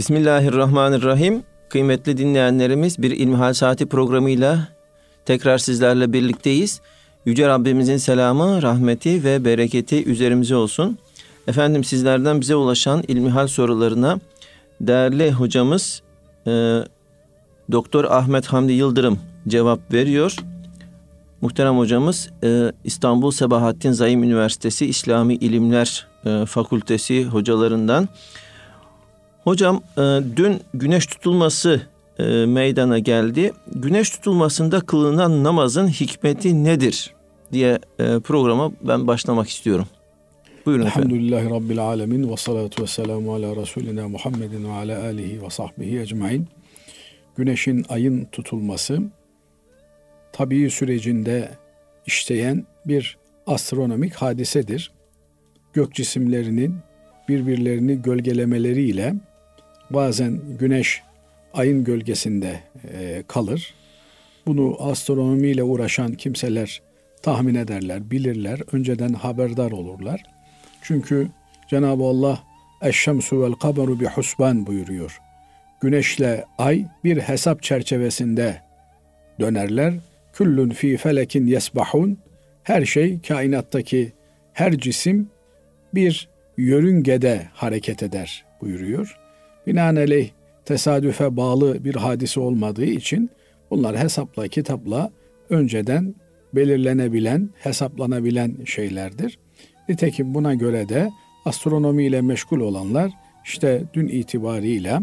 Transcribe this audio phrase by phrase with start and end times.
[0.00, 1.42] Bismillahirrahmanirrahim.
[1.68, 4.68] Kıymetli dinleyenlerimiz bir İlmihal Saati programıyla
[5.24, 6.80] tekrar sizlerle birlikteyiz.
[7.24, 10.98] Yüce Rabbimizin selamı, rahmeti ve bereketi üzerimize olsun.
[11.48, 14.20] Efendim sizlerden bize ulaşan ilmihal sorularına
[14.80, 16.02] değerli hocamız
[16.46, 16.50] e,
[17.72, 20.36] Doktor Ahmet Hamdi Yıldırım cevap veriyor.
[21.40, 28.08] Muhterem hocamız e, İstanbul Sebahattin Zaim Üniversitesi İslami İlimler e, Fakültesi hocalarından.
[29.44, 30.00] Hocam e,
[30.36, 31.82] dün güneş tutulması
[32.18, 33.52] e, meydana geldi.
[33.74, 37.14] Güneş tutulmasında kılınan namazın hikmeti nedir
[37.52, 39.86] diye e, programa ben başlamak istiyorum.
[40.66, 41.10] Buyurun efendim.
[41.10, 46.00] Elhamdülillahi Rabbil Alemin ve salatu ve selamu ala Resulina Muhammedin ve ala alihi ve sahbihi
[46.00, 46.48] ecmain.
[47.36, 49.00] Güneşin ayın tutulması
[50.32, 51.48] tabii sürecinde
[52.06, 54.92] işleyen bir astronomik hadisedir.
[55.72, 56.74] Gök cisimlerinin
[57.28, 59.14] birbirlerini gölgelemeleriyle
[59.90, 61.02] bazen güneş
[61.54, 62.60] ayın gölgesinde
[62.92, 63.74] e, kalır.
[64.46, 66.82] Bunu astronomiyle uğraşan kimseler
[67.22, 70.22] tahmin ederler, bilirler, önceden haberdar olurlar.
[70.82, 71.28] Çünkü
[71.70, 72.42] Cenab-ı Allah
[72.82, 75.20] Eşşemsu vel kameru bi husban buyuruyor.
[75.80, 78.60] Güneşle ay bir hesap çerçevesinde
[79.40, 79.94] dönerler.
[80.32, 82.18] Küllün fi felekin yesbahun.
[82.62, 84.12] Her şey kainattaki
[84.52, 85.30] her cisim
[85.94, 89.19] bir yörüngede hareket eder buyuruyor.
[89.66, 90.30] Binaenaleyh
[90.64, 93.30] tesadüfe bağlı bir hadise olmadığı için
[93.70, 95.10] bunlar hesapla kitapla
[95.50, 96.14] önceden
[96.54, 99.38] belirlenebilen, hesaplanabilen şeylerdir.
[99.88, 101.10] Nitekim buna göre de
[101.44, 103.12] astronomiyle meşgul olanlar
[103.44, 104.98] işte dün itibariyle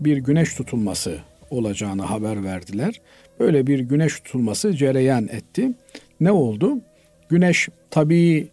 [0.00, 1.18] bir güneş tutulması
[1.50, 3.00] olacağını haber verdiler.
[3.40, 5.72] Böyle bir güneş tutulması cereyan etti.
[6.20, 6.80] Ne oldu?
[7.28, 8.48] Güneş tabii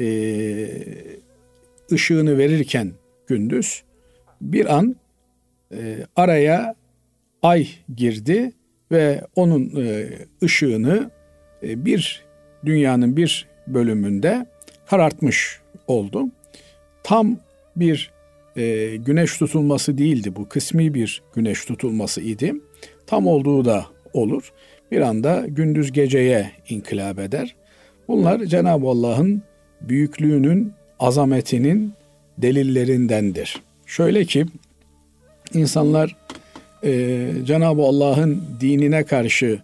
[0.00, 0.06] e,
[1.92, 2.92] ışığını verirken
[3.26, 3.82] gündüz
[4.40, 4.96] bir an
[5.72, 6.74] e, araya
[7.42, 8.52] ay girdi
[8.92, 10.08] ve onun e,
[10.42, 11.10] ışığını
[11.62, 12.24] e, bir
[12.64, 14.46] dünyanın bir bölümünde
[14.86, 16.28] karartmış oldu.
[17.02, 17.36] Tam
[17.76, 18.10] bir
[18.56, 20.48] e, güneş tutulması değildi bu.
[20.48, 22.54] Kısmi bir güneş tutulması idi.
[23.06, 24.52] Tam olduğu da olur.
[24.90, 27.56] Bir anda gündüz geceye inkılap eder.
[28.08, 29.42] Bunlar Cenab-ı Allah'ın
[29.80, 31.92] büyüklüğünün, azametinin
[32.38, 33.62] delillerindendir.
[33.86, 34.46] Şöyle ki
[35.54, 36.16] insanlar
[36.84, 39.58] e, Cenab-ı Allah'ın dinine karşı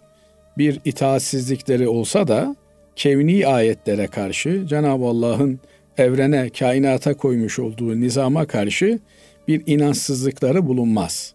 [0.57, 2.55] bir itaatsizlikleri olsa da
[2.95, 5.59] kevni ayetlere karşı Cenab-ı Allah'ın
[5.97, 8.99] evrene, kainata koymuş olduğu nizama karşı
[9.47, 11.33] bir inançsızlıkları bulunmaz.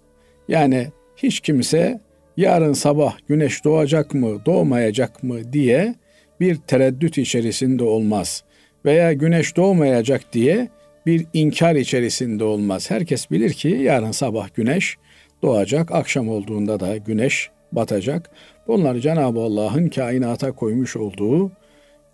[0.48, 2.00] Yani hiç kimse
[2.36, 5.94] yarın sabah güneş doğacak mı, doğmayacak mı diye
[6.40, 8.44] bir tereddüt içerisinde olmaz.
[8.84, 10.68] Veya güneş doğmayacak diye
[11.08, 12.90] bir inkar içerisinde olmaz.
[12.90, 14.96] Herkes bilir ki yarın sabah güneş
[15.42, 18.30] doğacak, akşam olduğunda da güneş batacak.
[18.66, 21.52] Bunlar Cenab-ı Allah'ın kainata koymuş olduğu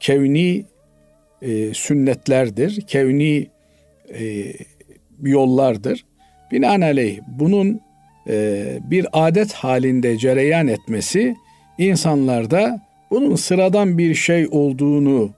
[0.01, 0.65] kevni
[1.43, 3.47] e, sünnetlerdir, kevni
[4.19, 4.53] e,
[5.23, 6.05] yollardır.
[6.53, 7.81] Binaenaleyh bunun
[8.29, 11.37] e, bir adet halinde cereyan etmesi
[11.79, 12.81] insanlarda
[13.11, 15.31] bunun sıradan bir şey olduğunu,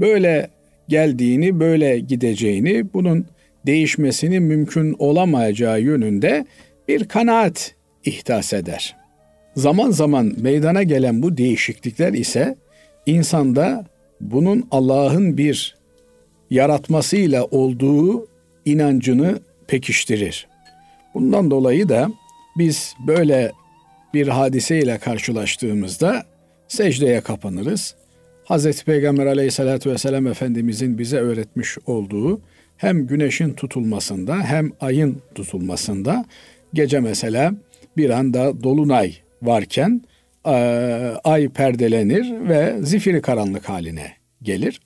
[0.00, 0.53] böyle
[0.88, 3.26] geldiğini, böyle gideceğini, bunun
[3.66, 6.46] değişmesinin mümkün olamayacağı yönünde
[6.88, 7.74] bir kanaat
[8.04, 8.96] ihdas eder.
[9.56, 12.56] Zaman zaman meydana gelen bu değişiklikler ise
[13.06, 13.86] insanda
[14.20, 15.76] bunun Allah'ın bir
[16.50, 18.28] yaratmasıyla olduğu
[18.64, 20.48] inancını pekiştirir.
[21.14, 22.08] Bundan dolayı da
[22.58, 23.52] biz böyle
[24.14, 26.22] bir hadiseyle karşılaştığımızda
[26.68, 27.94] secdeye kapanırız.
[28.48, 28.84] Hz.
[28.84, 32.40] Peygamber aleyhissalatü vesselam Efendimizin bize öğretmiş olduğu
[32.76, 36.24] hem güneşin tutulmasında hem ayın tutulmasında
[36.74, 37.54] gece mesela
[37.96, 40.02] bir anda dolunay varken
[41.24, 44.12] ay perdelenir ve zifiri karanlık haline
[44.42, 44.80] gelir.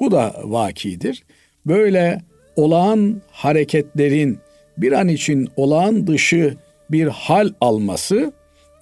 [0.00, 1.24] Bu da vakidir.
[1.66, 2.20] Böyle
[2.56, 4.38] olağan hareketlerin
[4.78, 6.56] bir an için olağan dışı
[6.90, 8.32] bir hal alması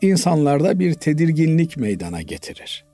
[0.02, 2.84] insanlarda bir tedirginlik meydana getirir.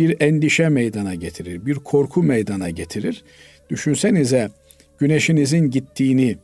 [0.00, 3.24] Bir endişe meydana getirir, bir korku meydana getirir.
[3.70, 4.50] Düşünsenize
[4.98, 6.36] güneşinizin gittiğini,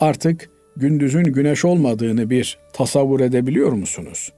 [0.00, 4.32] artık gündüzün güneş olmadığını bir tasavvur edebiliyor musunuz?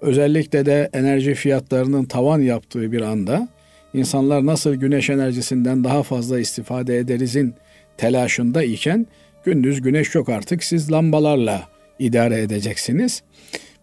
[0.00, 3.48] Özellikle de enerji fiyatlarının tavan yaptığı bir anda
[3.94, 7.54] insanlar nasıl güneş enerjisinden daha fazla istifade ederizin
[7.96, 9.06] telaşında iken
[9.44, 11.68] gündüz güneş yok artık siz lambalarla
[11.98, 13.22] idare edeceksiniz.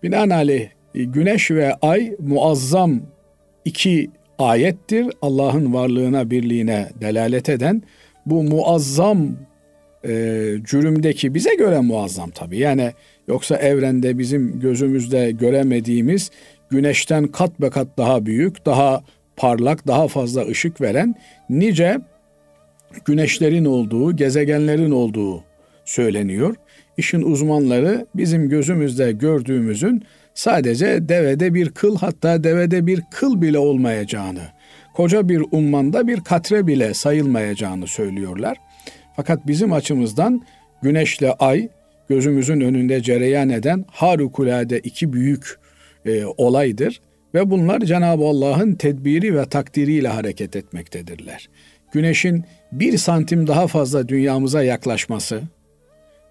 [0.03, 3.01] Binaenaleyh güneş ve ay muazzam
[3.65, 4.09] iki
[4.39, 5.07] ayettir.
[5.21, 7.81] Allah'ın varlığına, birliğine delalet eden
[8.25, 9.27] bu muazzam
[10.05, 10.09] e,
[10.63, 12.57] cürümdeki bize göre muazzam tabii.
[12.57, 12.91] Yani
[13.27, 16.31] yoksa evrende bizim gözümüzde göremediğimiz
[16.69, 19.03] güneşten kat be kat daha büyük, daha
[19.35, 21.15] parlak, daha fazla ışık veren
[21.49, 21.99] nice
[23.05, 25.43] güneşlerin olduğu, gezegenlerin olduğu
[25.85, 26.55] söyleniyor.
[26.97, 30.03] İşin uzmanları bizim gözümüzde gördüğümüzün
[30.33, 34.43] sadece devede bir kıl hatta devede bir kıl bile olmayacağını,
[34.93, 38.57] koca bir ummanda bir katre bile sayılmayacağını söylüyorlar.
[39.15, 40.41] Fakat bizim açımızdan
[40.81, 41.69] güneşle ay
[42.09, 45.59] gözümüzün önünde cereyan eden harikulade iki büyük
[46.05, 47.01] e, olaydır
[47.33, 51.49] ve bunlar Cenab-ı Allah'ın tedbiri ve takdiriyle hareket etmektedirler.
[51.91, 55.41] Güneşin bir santim daha fazla dünyamıza yaklaşması,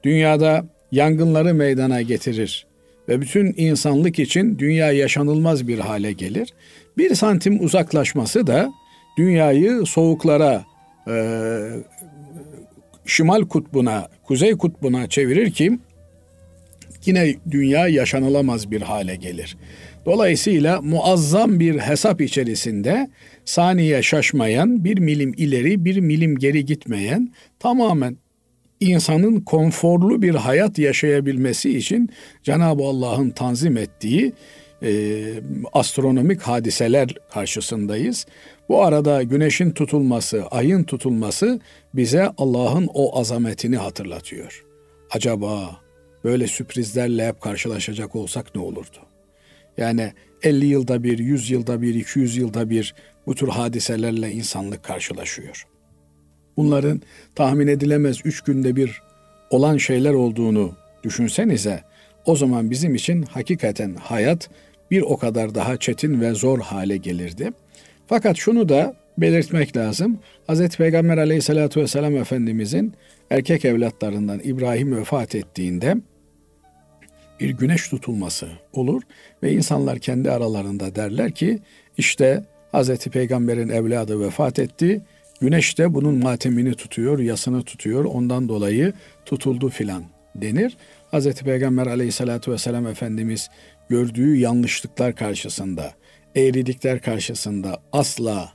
[0.05, 2.67] dünyada yangınları meydana getirir
[3.09, 6.55] ve bütün insanlık için dünya yaşanılmaz bir hale gelir.
[6.99, 8.73] Bir santim uzaklaşması da
[9.19, 10.65] dünyayı soğuklara,
[11.09, 11.15] e,
[13.07, 15.79] şimal kutbuna, kuzey kutbuna çevirir ki
[17.07, 19.57] yine dünya yaşanılamaz bir hale gelir.
[20.07, 23.11] Dolayısıyla muazzam bir hesap içerisinde
[23.45, 28.17] saniye şaşmayan, bir milim ileri, bir milim geri gitmeyen, tamamen
[28.91, 32.11] insanın konforlu bir hayat yaşayabilmesi için
[32.43, 34.33] Cenab-ı Allah'ın tanzim ettiği
[34.83, 35.23] e,
[35.73, 38.27] astronomik hadiseler karşısındayız.
[38.69, 41.61] Bu arada güneşin tutulması, ayın tutulması
[41.95, 44.65] bize Allah'ın o azametini hatırlatıyor.
[45.11, 45.81] Acaba
[46.25, 48.99] böyle sürprizlerle hep karşılaşacak olsak ne olurdu?
[49.77, 50.13] Yani
[50.43, 52.95] 50 yılda bir, 100 yılda bir, 200 yılda bir
[53.27, 55.67] bu tür hadiselerle insanlık karşılaşıyor.
[56.57, 57.03] Bunların
[57.35, 59.03] tahmin edilemez üç günde bir
[59.51, 60.73] olan şeyler olduğunu
[61.05, 61.83] düşünsenize
[62.25, 64.51] o zaman bizim için hakikaten hayat
[64.91, 67.51] bir o kadar daha çetin ve zor hale gelirdi.
[68.07, 70.19] Fakat şunu da belirtmek lazım.
[70.49, 70.69] Hz.
[70.69, 72.93] Peygamber aleyhissalatü vesselam Efendimizin
[73.31, 75.97] erkek evlatlarından İbrahim vefat ettiğinde
[77.41, 79.03] bir güneş tutulması olur
[79.43, 81.59] ve insanlar kendi aralarında derler ki
[81.99, 82.97] işte Hz.
[82.97, 85.03] Peygamber'in evladı vefat etti.
[85.43, 88.05] Güneş de bunun matemini tutuyor, yasını tutuyor.
[88.05, 88.93] Ondan dolayı
[89.27, 90.05] tutuldu filan
[90.35, 90.77] denir.
[91.13, 91.35] Hz.
[91.35, 93.51] Peygamber aleyhissalatü vesselam Efendimiz
[93.89, 95.95] gördüğü yanlışlıklar karşısında,
[96.37, 98.53] eğrilikler karşısında asla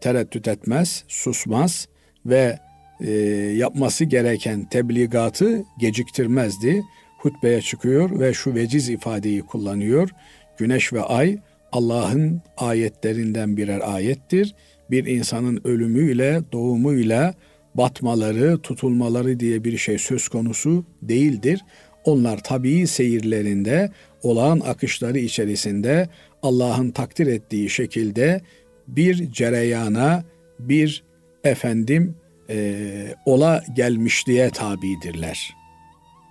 [0.00, 1.88] tereddüt etmez, susmaz
[2.26, 2.58] ve
[3.00, 3.10] e,
[3.56, 6.82] yapması gereken tebligatı geciktirmezdi.
[7.18, 10.10] Hutbeye çıkıyor ve şu veciz ifadeyi kullanıyor.
[10.58, 11.38] Güneş ve ay
[11.72, 14.54] Allah'ın ayetlerinden birer ayettir.
[14.90, 17.34] Bir insanın ölümüyle, doğumuyla
[17.74, 21.60] batmaları, tutulmaları diye bir şey söz konusu değildir.
[22.04, 23.90] Onlar tabii seyirlerinde,
[24.22, 26.08] olağan akışları içerisinde
[26.42, 28.40] Allah'ın takdir ettiği şekilde
[28.88, 30.24] bir cereyana,
[30.58, 31.04] bir
[31.44, 32.16] efendim
[32.50, 35.50] e, ola gelmişliğe tabidirler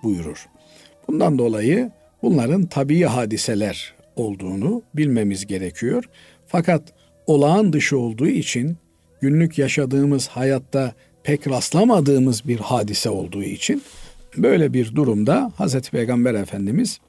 [0.02, 0.46] buyurur.
[1.08, 1.90] Bundan dolayı
[2.22, 6.04] bunların tabii hadiseler olduğunu bilmemiz gerekiyor.
[6.46, 6.82] Fakat
[7.30, 8.76] olağan dışı olduğu için
[9.20, 13.82] günlük yaşadığımız hayatta pek rastlamadığımız bir hadise olduğu için
[14.36, 17.00] böyle bir durumda Hazreti Peygamber Efendimiz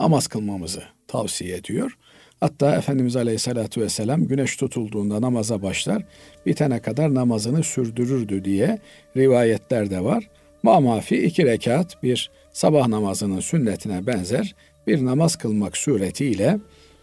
[0.00, 1.96] namaz kılmamızı tavsiye ediyor.
[2.40, 6.02] Hatta Efendimiz Aleyhisselatü Vesselam güneş tutulduğunda namaza başlar,
[6.46, 8.78] bitene kadar namazını sürdürürdü diye
[9.16, 10.28] rivayetler de var.
[10.62, 14.54] Mamafi iki rekat bir sabah namazının sünnetine benzer
[14.86, 16.58] bir namaz kılmak suretiyle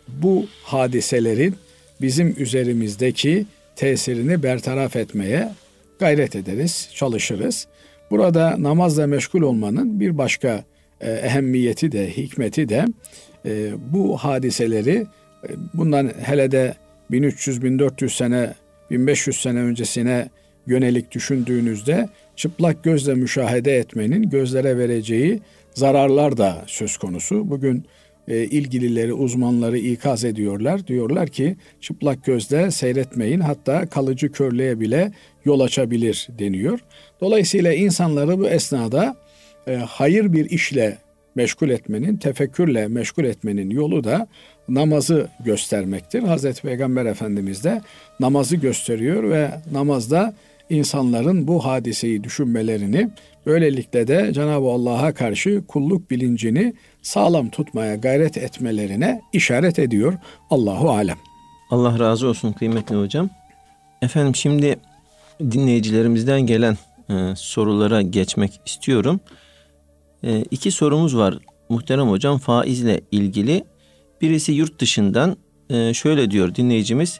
[0.07, 1.55] bu hadiselerin
[2.01, 5.51] bizim üzerimizdeki tesirini bertaraf etmeye
[5.99, 7.67] gayret ederiz, çalışırız.
[8.11, 10.63] Burada namazla meşgul olmanın bir başka
[11.01, 12.85] e, ehemmiyeti de, hikmeti de
[13.45, 15.07] e, bu hadiseleri
[15.43, 16.75] e, bundan hele de
[17.11, 18.53] 1300-1400 sene,
[18.91, 20.29] 1500 sene öncesine
[20.67, 25.39] yönelik düşündüğünüzde çıplak gözle müşahede etmenin gözlere vereceği
[25.73, 27.49] zararlar da söz konusu.
[27.49, 27.85] Bugün
[28.29, 30.87] e, ilgilileri, uzmanları ikaz ediyorlar.
[30.87, 35.11] Diyorlar ki çıplak gözle seyretmeyin hatta kalıcı körlüğe bile
[35.45, 36.79] yol açabilir deniyor.
[37.21, 39.15] Dolayısıyla insanları bu esnada
[39.67, 40.97] e, hayır bir işle
[41.35, 44.27] meşgul etmenin, tefekkürle meşgul etmenin yolu da
[44.69, 46.23] namazı göstermektir.
[46.23, 47.81] Hazreti Peygamber Efendimiz de
[48.19, 50.33] namazı gösteriyor ve namazda
[50.69, 53.09] insanların bu hadiseyi düşünmelerini
[53.45, 60.13] böylelikle de Cenab-ı Allah'a karşı kulluk bilincini sağlam tutmaya gayret etmelerine işaret ediyor.
[60.49, 61.17] Allahu alem.
[61.69, 63.29] Allah razı olsun kıymetli hocam.
[64.01, 64.79] Efendim şimdi
[65.41, 66.77] dinleyicilerimizden gelen
[67.09, 69.19] e, sorulara geçmek istiyorum.
[70.23, 71.37] E, iki sorumuz var
[71.69, 73.63] muhterem hocam faizle ilgili.
[74.21, 75.37] Birisi yurt dışından
[75.69, 77.19] e, şöyle diyor dinleyicimiz.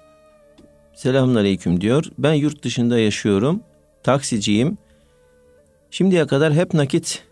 [1.00, 2.06] Selamun aleyküm diyor.
[2.18, 3.60] Ben yurt dışında yaşıyorum.
[4.04, 4.78] Taksiciyim.
[5.92, 7.24] Şimdiye kadar hep nakit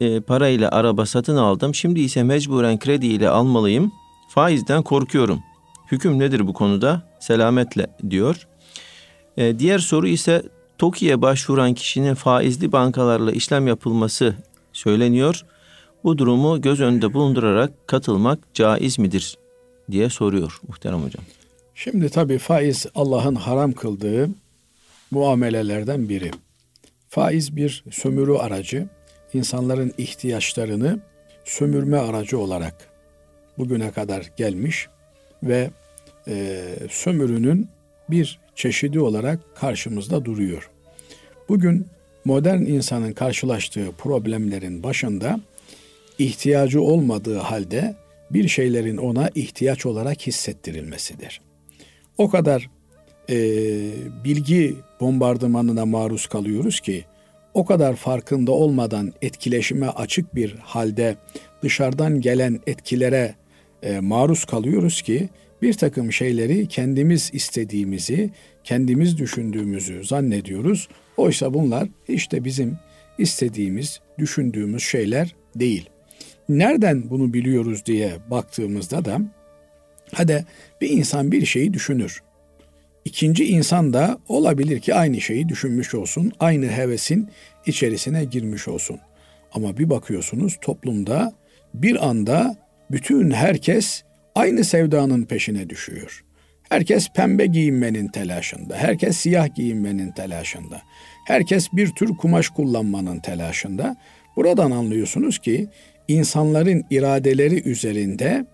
[0.00, 1.74] e, parayla araba satın aldım.
[1.74, 3.92] Şimdi ise mecburen krediyle almalıyım.
[4.28, 5.40] Faizden korkuyorum.
[5.92, 7.02] Hüküm nedir bu konuda?
[7.20, 8.48] Selametle diyor.
[9.36, 10.42] E, diğer soru ise
[10.78, 14.34] TOKİ'ye başvuran kişinin faizli bankalarla işlem yapılması
[14.72, 15.46] söyleniyor.
[16.04, 19.38] Bu durumu göz önünde bulundurarak katılmak caiz midir
[19.90, 21.24] diye soruyor muhterem hocam.
[21.84, 24.30] Şimdi tabii faiz Allah'ın haram kıldığı
[25.10, 26.30] muamelelerden biri.
[27.08, 28.88] Faiz bir sömürü aracı,
[29.34, 31.00] insanların ihtiyaçlarını
[31.44, 32.74] sömürme aracı olarak
[33.58, 34.88] bugüne kadar gelmiş
[35.42, 35.70] ve
[36.28, 37.68] e, sömürünün
[38.10, 40.70] bir çeşidi olarak karşımızda duruyor.
[41.48, 41.86] Bugün
[42.24, 45.40] modern insanın karşılaştığı problemlerin başında
[46.18, 47.96] ihtiyacı olmadığı halde
[48.30, 51.49] bir şeylerin ona ihtiyaç olarak hissettirilmesidir.
[52.20, 52.70] O kadar
[53.30, 53.36] e,
[54.24, 57.04] bilgi bombardımanına maruz kalıyoruz ki
[57.54, 61.16] o kadar farkında olmadan etkileşime açık bir halde
[61.62, 63.34] dışarıdan gelen etkilere
[63.82, 65.28] e, maruz kalıyoruz ki
[65.62, 68.30] bir takım şeyleri kendimiz istediğimizi,
[68.64, 70.88] kendimiz düşündüğümüzü zannediyoruz.
[71.16, 72.78] Oysa bunlar işte bizim
[73.18, 75.88] istediğimiz, düşündüğümüz şeyler değil.
[76.48, 79.20] Nereden bunu biliyoruz diye baktığımızda da
[80.14, 80.44] hadi
[80.80, 82.22] bir insan bir şeyi düşünür.
[83.04, 87.28] İkinci insan da olabilir ki aynı şeyi düşünmüş olsun, aynı hevesin
[87.66, 88.98] içerisine girmiş olsun.
[89.52, 91.32] Ama bir bakıyorsunuz toplumda
[91.74, 92.56] bir anda
[92.90, 94.02] bütün herkes
[94.34, 96.24] aynı sevdanın peşine düşüyor.
[96.68, 100.82] Herkes pembe giyinmenin telaşında, herkes siyah giyinmenin telaşında.
[101.26, 103.96] Herkes bir tür kumaş kullanmanın telaşında.
[104.36, 105.68] Buradan anlıyorsunuz ki
[106.08, 108.46] insanların iradeleri üzerinde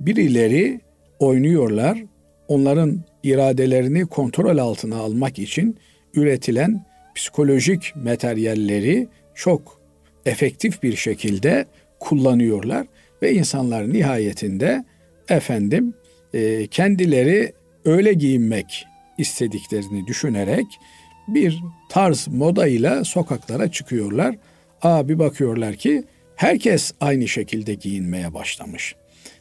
[0.00, 0.80] birileri
[1.18, 2.04] oynuyorlar.
[2.48, 5.76] Onların iradelerini kontrol altına almak için
[6.14, 9.80] üretilen psikolojik materyalleri çok
[10.26, 11.66] efektif bir şekilde
[12.00, 12.86] kullanıyorlar
[13.22, 14.84] ve insanlar nihayetinde
[15.28, 15.94] efendim
[16.34, 17.52] e, kendileri
[17.84, 18.86] öyle giyinmek
[19.18, 20.66] istediklerini düşünerek
[21.28, 24.36] bir tarz modayla sokaklara çıkıyorlar.
[24.82, 26.04] Aa bir bakıyorlar ki
[26.36, 28.94] herkes aynı şekilde giyinmeye başlamış.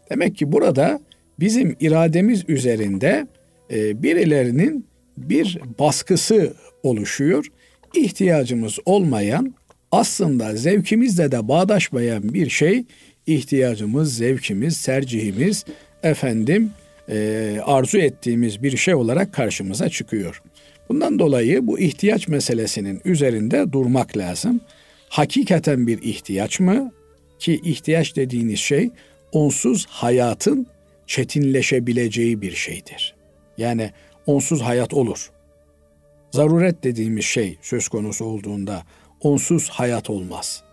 [0.09, 0.99] Demek ki burada
[1.39, 3.27] bizim irademiz üzerinde
[3.71, 4.85] e, birilerinin
[5.17, 7.45] bir baskısı oluşuyor.
[7.95, 9.53] İhtiyacımız olmayan
[9.91, 12.83] aslında zevkimizle de bağdaşmayan bir şey
[13.27, 15.65] ihtiyacımız, zevkimiz, tercihimiz
[16.03, 16.71] efendim
[17.09, 20.41] e, arzu ettiğimiz bir şey olarak karşımıza çıkıyor.
[20.89, 24.61] Bundan dolayı bu ihtiyaç meselesinin üzerinde durmak lazım.
[25.09, 26.91] Hakikaten bir ihtiyaç mı?
[27.39, 28.89] Ki ihtiyaç dediğiniz şey
[29.31, 30.67] onsuz hayatın
[31.07, 33.15] çetinleşebileceği bir şeydir.
[33.57, 33.91] Yani
[34.25, 35.31] onsuz hayat olur.
[36.31, 38.83] Zaruret dediğimiz şey söz konusu olduğunda
[39.21, 40.63] onsuz hayat olmaz.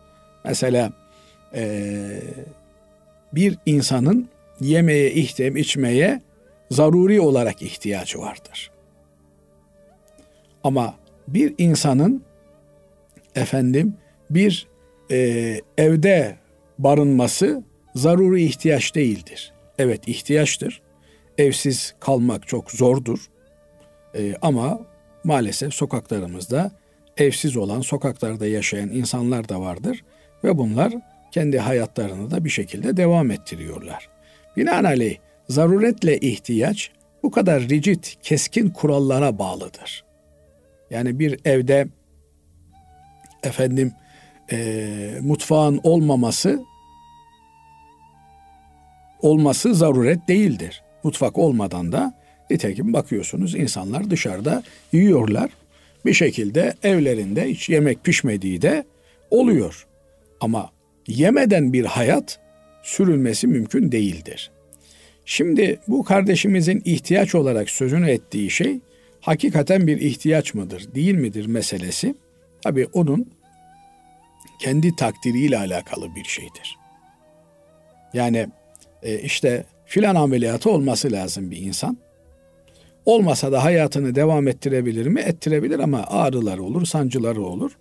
[0.45, 0.93] Mesela
[1.55, 1.95] e,
[3.33, 4.29] bir insanın
[4.61, 6.23] yemeye, ihtem, içmeye
[6.71, 8.71] zaruri olarak ihtiyacı vardır.
[10.65, 10.95] Ama
[11.29, 12.25] bir insanın
[13.35, 13.95] efendim
[14.31, 14.67] bir
[15.11, 16.37] e, evde
[16.79, 17.63] barınması
[17.95, 19.53] zaruri ihtiyaç değildir.
[19.83, 20.83] Evet ihtiyaçtır.
[21.39, 23.19] Evsiz kalmak çok zordur.
[24.15, 24.81] E, ama
[25.25, 26.71] maalesef sokaklarımızda
[27.17, 30.05] evsiz olan, sokaklarda yaşayan insanlar da vardır
[30.45, 30.93] ve bunlar
[31.33, 34.09] kendi hayatlarını da bir şekilde devam ettiriyorlar.
[34.57, 35.17] Binaenaleyh
[35.49, 36.91] zaruretle ihtiyaç
[37.23, 40.05] bu kadar rigid, keskin kurallara bağlıdır.
[40.91, 41.89] Yani bir evde
[43.43, 43.93] efendim
[44.53, 46.61] e, mutfağın olmaması
[49.23, 50.83] olması zaruret değildir.
[51.03, 52.15] Mutfak olmadan da
[52.51, 54.63] nitekim bakıyorsunuz insanlar dışarıda
[54.93, 55.51] yiyorlar.
[56.07, 58.85] Bir şekilde evlerinde hiç yemek pişmediği de
[59.31, 59.87] oluyor.
[60.41, 60.71] Ama
[61.07, 62.41] yemeden bir hayat
[62.83, 64.51] sürülmesi mümkün değildir.
[65.25, 68.81] Şimdi bu kardeşimizin ihtiyaç olarak sözünü ettiği şey
[69.21, 72.15] hakikaten bir ihtiyaç mıdır, değil midir meselesi.
[72.63, 73.31] Tabii onun
[74.61, 76.77] kendi takdiriyle alakalı bir şeydir.
[78.15, 78.47] Yani
[79.03, 81.99] e, işte filan ameliyatı olması lazım bir insan.
[83.05, 85.21] Olmasa da hayatını devam ettirebilir mi?
[85.21, 87.79] Ettirebilir ama ağrıları olur, sancıları olur.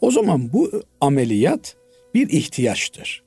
[0.00, 1.76] O zaman bu ameliyat
[2.14, 3.22] bir ihtiyaçtır.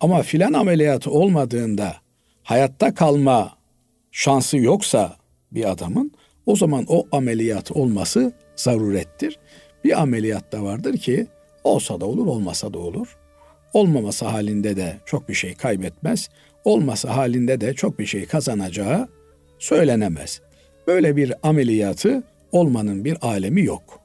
[0.00, 1.96] Ama filan ameliyatı olmadığında
[2.42, 3.56] hayatta kalma
[4.10, 5.16] şansı yoksa
[5.52, 6.12] bir adamın
[6.46, 9.38] o zaman o ameliyat olması zarurettir.
[9.84, 11.26] Bir ameliyat da vardır ki
[11.64, 13.18] olsa da olur olmasa da olur.
[13.72, 16.28] Olmaması halinde de çok bir şey kaybetmez.
[16.64, 19.08] Olması halinde de çok bir şey kazanacağı
[19.58, 20.40] söylenemez.
[20.86, 24.00] Böyle bir ameliyatı olmanın bir alemi yok.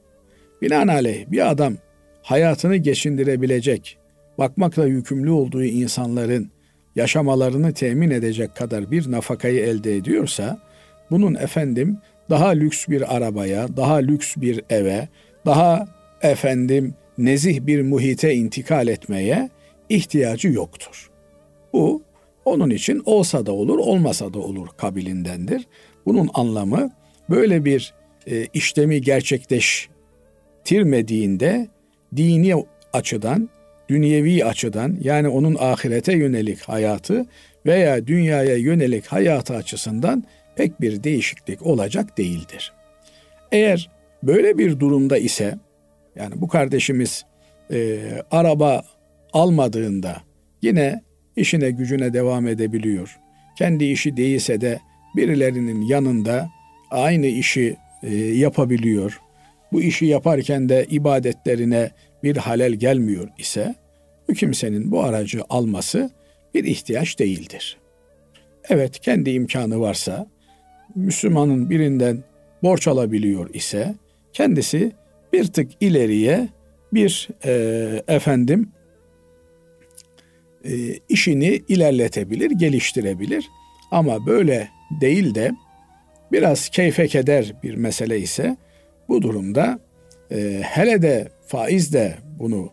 [0.62, 1.74] Binaenaleyh bir adam
[2.22, 3.98] hayatını geçindirebilecek,
[4.38, 6.50] bakmakla yükümlü olduğu insanların
[6.96, 10.58] yaşamalarını temin edecek kadar bir nafakayı elde ediyorsa,
[11.10, 11.98] bunun efendim
[12.30, 15.08] daha lüks bir arabaya, daha lüks bir eve,
[15.46, 15.88] daha
[16.22, 19.50] efendim nezih bir muhite intikal etmeye
[19.88, 21.10] ihtiyacı yoktur.
[21.72, 22.02] Bu
[22.48, 25.66] onun için olsa da olur, olmasa da olur kabilindendir.
[26.06, 26.90] Bunun anlamı
[27.30, 27.94] böyle bir
[28.26, 31.68] e, işlemi gerçekleştirmediğinde
[32.16, 33.48] dini açıdan,
[33.88, 37.26] dünyevi açıdan yani onun ahirete yönelik hayatı
[37.66, 40.24] veya dünyaya yönelik hayatı açısından
[40.56, 42.72] pek bir değişiklik olacak değildir.
[43.52, 43.90] Eğer
[44.22, 45.58] böyle bir durumda ise
[46.16, 47.24] yani bu kardeşimiz
[47.72, 48.00] e,
[48.30, 48.82] araba
[49.32, 50.16] almadığında
[50.62, 51.07] yine
[51.38, 53.18] işine gücüne devam edebiliyor.
[53.58, 54.80] Kendi işi değilse de
[55.16, 56.48] birilerinin yanında
[56.90, 59.20] aynı işi e, yapabiliyor.
[59.72, 61.90] Bu işi yaparken de ibadetlerine
[62.22, 63.74] bir halel gelmiyor ise
[64.28, 66.10] bu kimsenin bu aracı alması
[66.54, 67.76] bir ihtiyaç değildir.
[68.68, 70.26] Evet kendi imkanı varsa
[70.94, 72.24] Müslümanın birinden
[72.62, 73.94] borç alabiliyor ise
[74.32, 74.92] kendisi
[75.32, 76.48] bir tık ileriye
[76.92, 78.70] bir e, efendim
[80.68, 83.50] e, işini ilerletebilir, geliştirebilir.
[83.90, 84.68] Ama böyle
[85.00, 85.52] değil de
[86.32, 88.56] biraz keyfe keder bir mesele ise
[89.08, 89.78] bu durumda
[90.30, 92.70] e, hele de faiz de bunu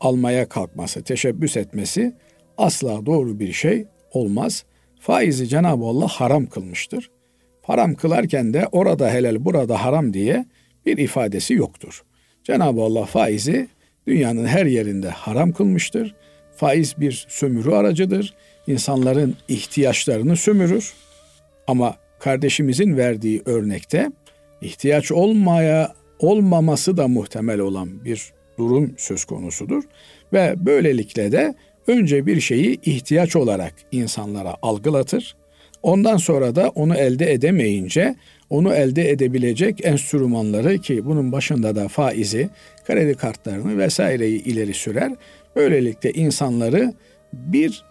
[0.00, 2.14] almaya kalkması, teşebbüs etmesi
[2.58, 4.64] asla doğru bir şey olmaz.
[5.00, 7.10] Faizi Cenab-ı Allah haram kılmıştır.
[7.62, 10.46] Haram kılarken de orada helal burada haram diye
[10.86, 12.02] bir ifadesi yoktur.
[12.44, 13.68] Cenab-ı Allah faizi
[14.06, 16.14] dünyanın her yerinde haram kılmıştır.
[16.56, 18.34] Faiz bir sömürü aracıdır.
[18.66, 20.92] İnsanların ihtiyaçlarını sömürür.
[21.66, 24.10] Ama kardeşimizin verdiği örnekte
[24.60, 29.82] ihtiyaç olmaya olmaması da muhtemel olan bir durum söz konusudur
[30.32, 31.54] ve böylelikle de
[31.86, 35.36] önce bir şeyi ihtiyaç olarak insanlara algılatır.
[35.82, 38.14] Ondan sonra da onu elde edemeyince
[38.50, 42.48] onu elde edebilecek enstrümanları ki bunun başında da faizi,
[42.86, 45.12] kredi kartlarını vesaireyi ileri sürer.
[45.56, 46.94] Böylelikle insanları
[47.32, 47.84] bir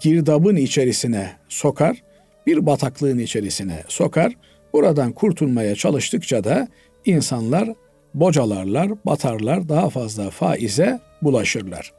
[0.00, 2.02] girdabın içerisine sokar,
[2.46, 4.32] bir bataklığın içerisine sokar.
[4.72, 6.68] Buradan kurtulmaya çalıştıkça da
[7.04, 7.68] insanlar
[8.14, 11.92] bocalarlar, batarlar, daha fazla faize bulaşırlar.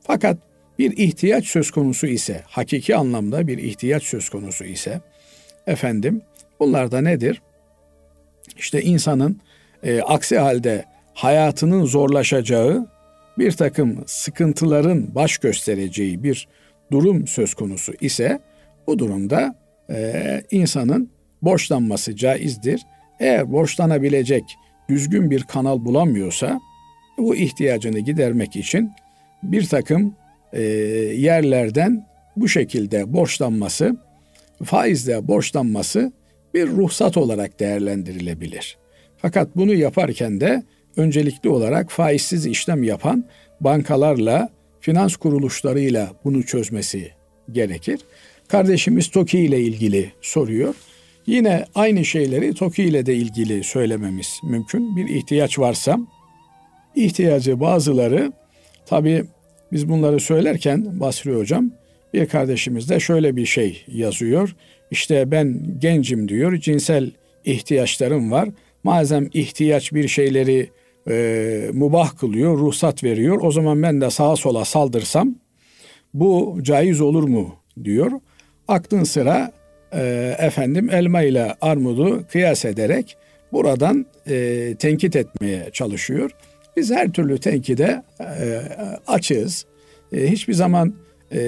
[0.00, 0.38] Fakat
[0.78, 5.00] bir ihtiyaç söz konusu ise, hakiki anlamda bir ihtiyaç söz konusu ise,
[5.66, 6.22] efendim
[6.60, 7.42] bunlar da nedir?
[8.56, 9.40] İşte insanın
[9.82, 12.86] e, aksi halde hayatının zorlaşacağı,
[13.40, 16.48] bir takım sıkıntıların baş göstereceği bir
[16.92, 18.40] durum söz konusu ise
[18.86, 19.54] bu durumda
[19.90, 21.10] e, insanın
[21.42, 22.80] borçlanması caizdir.
[23.20, 24.44] Eğer borçlanabilecek
[24.88, 26.60] düzgün bir kanal bulamıyorsa
[27.18, 28.90] bu ihtiyacını gidermek için
[29.42, 30.14] bir takım
[30.52, 30.62] e,
[31.16, 33.96] yerlerden bu şekilde borçlanması,
[34.64, 36.12] faizle borçlanması
[36.54, 38.78] bir ruhsat olarak değerlendirilebilir.
[39.16, 40.62] Fakat bunu yaparken de
[40.96, 43.24] öncelikli olarak faizsiz işlem yapan
[43.60, 44.48] bankalarla,
[44.80, 47.10] finans kuruluşlarıyla bunu çözmesi
[47.52, 48.00] gerekir.
[48.48, 50.74] Kardeşimiz TOKİ ile ilgili soruyor.
[51.26, 54.96] Yine aynı şeyleri TOKİ ile de ilgili söylememiz mümkün.
[54.96, 55.98] Bir ihtiyaç varsa
[56.94, 58.32] ihtiyacı bazıları
[58.86, 59.24] tabi
[59.72, 61.70] biz bunları söylerken Basri Hocam
[62.14, 64.56] bir kardeşimiz de şöyle bir şey yazıyor.
[64.90, 67.10] İşte ben gencim diyor, cinsel
[67.44, 68.48] ihtiyaçlarım var.
[68.84, 70.70] Malzem ihtiyaç bir şeyleri
[71.10, 73.38] e, mubah kılıyor, ruhsat veriyor.
[73.42, 75.34] O zaman ben de sağa sola saldırsam
[76.14, 78.10] bu caiz olur mu diyor.
[78.68, 79.52] Aklın sıra
[79.92, 83.16] e, efendim elma ile armudu kıyas ederek
[83.52, 86.30] buradan e, tenkit etmeye çalışıyor.
[86.76, 88.62] Biz her türlü tenkide e,
[89.06, 89.66] açığız.
[90.12, 90.94] E, hiçbir zaman
[91.32, 91.40] e,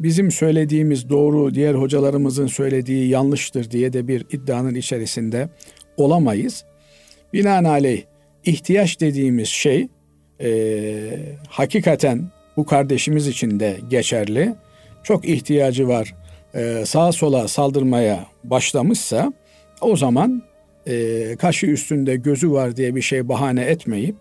[0.00, 5.48] bizim söylediğimiz doğru, diğer hocalarımızın söylediği yanlıştır diye de bir iddianın içerisinde
[5.96, 6.64] olamayız.
[7.32, 8.02] Binaenaleyh
[8.48, 9.88] ihtiyaç dediğimiz şey
[10.40, 10.50] e,
[11.48, 14.54] hakikaten bu kardeşimiz için de geçerli.
[15.02, 16.14] Çok ihtiyacı var.
[16.54, 19.32] E, sağa sola saldırmaya başlamışsa
[19.80, 20.42] o zaman
[20.86, 24.16] e, kaşı üstünde gözü var diye bir şey bahane etmeyip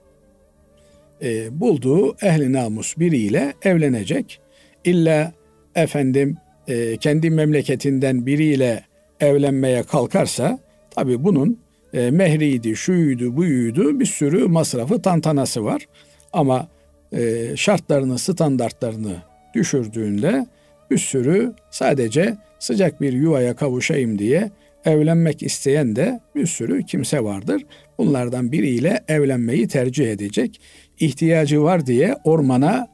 [1.23, 4.39] e, bulduğu ehli namus biriyle evlenecek.
[4.83, 5.31] İlla
[5.75, 6.37] efendim
[6.67, 8.83] e, kendi memleketinden biriyle
[9.19, 10.59] evlenmeye kalkarsa
[10.95, 11.59] tabi bunun
[11.93, 15.87] e, mehriydi, şuydu, buyuydu bir sürü masrafı tantanası var.
[16.33, 16.67] Ama
[17.11, 19.15] e, şartlarını, standartlarını
[19.53, 20.47] düşürdüğünde
[20.91, 24.51] bir sürü sadece sıcak bir yuvaya kavuşayım diye
[24.85, 27.65] evlenmek isteyen de bir sürü kimse vardır.
[27.97, 30.61] Bunlardan biriyle evlenmeyi tercih edecek.
[30.99, 32.87] İhtiyacı var diye ormana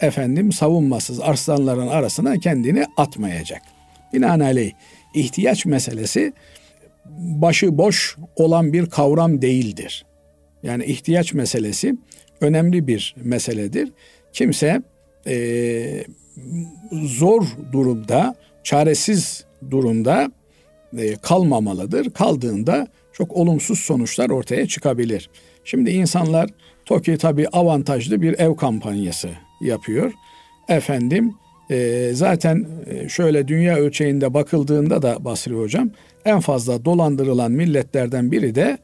[0.00, 3.62] efendim savunmasız arslanların arasına kendini atmayacak.
[4.12, 4.72] Binaenaleyh
[5.14, 6.32] ihtiyaç meselesi
[7.18, 10.06] başı boş olan bir kavram değildir.
[10.62, 11.96] Yani ihtiyaç meselesi
[12.40, 13.92] önemli bir meseledir.
[14.32, 14.82] Kimse
[15.26, 16.04] e,
[16.92, 20.32] zor durumda, çaresiz durumda
[20.98, 22.10] e, kalmamalıdır.
[22.10, 25.30] Kaldığında çok olumsuz sonuçlar ortaya çıkabilir.
[25.64, 26.50] Şimdi insanlar
[26.84, 30.12] TOKİ tabii avantajlı bir ev kampanyası yapıyor.
[30.68, 31.34] Efendim
[31.72, 32.66] e, zaten
[33.08, 35.90] şöyle dünya ölçeğinde bakıldığında da Basri Hocam
[36.24, 38.78] en fazla dolandırılan milletlerden biri de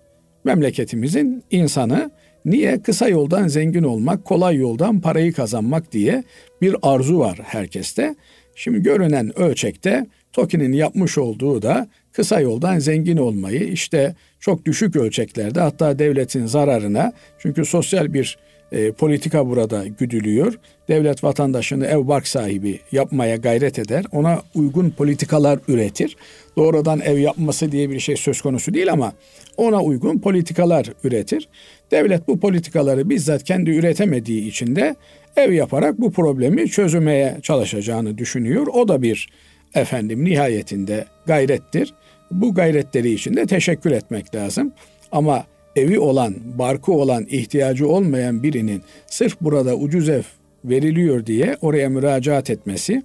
[0.45, 2.11] memleketimizin insanı.
[2.45, 2.83] Niye?
[2.83, 6.25] Kısa yoldan zengin olmak, kolay yoldan parayı kazanmak diye
[6.63, 8.15] bir arzu var herkeste.
[8.55, 15.61] Şimdi görünen ölçekte TOKİ'nin yapmış olduğu da kısa yoldan zengin olmayı işte çok düşük ölçeklerde
[15.61, 18.39] hatta devletin zararına çünkü sosyal bir
[18.73, 20.59] e, politika burada güdülüyor.
[20.89, 24.05] Devlet vatandaşını ev bark sahibi yapmaya gayret eder.
[24.13, 26.17] Ona uygun politikalar üretir.
[26.57, 29.13] Doğrudan ev yapması diye bir şey söz konusu değil ama
[29.57, 31.49] ona uygun politikalar üretir.
[31.91, 34.97] Devlet bu politikaları bizzat kendi üretemediği için de
[35.37, 38.67] ev yaparak bu problemi çözmeye çalışacağını düşünüyor.
[38.67, 39.29] O da bir
[39.75, 41.95] efendim nihayetinde gayrettir.
[42.31, 44.73] Bu gayretleri için de teşekkür etmek lazım.
[45.13, 45.45] Ama
[45.79, 50.23] evi olan, barkı olan, ihtiyacı olmayan birinin sırf burada ucuz ev
[50.65, 53.03] veriliyor diye oraya müracaat etmesi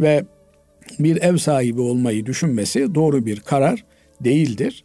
[0.00, 0.24] ve
[0.98, 3.84] bir ev sahibi olmayı düşünmesi doğru bir karar
[4.20, 4.84] değildir.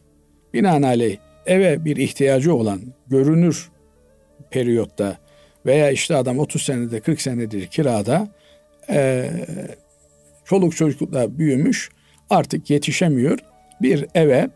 [0.53, 3.69] Binaenaleyh eve bir ihtiyacı olan görünür
[4.51, 5.17] periyotta
[5.65, 8.27] veya işte adam 30 senede 40 senedir kirada
[8.89, 9.29] e,
[10.45, 11.89] çoluk çocukla büyümüş
[12.29, 13.39] artık yetişemiyor.
[13.81, 14.49] Bir eve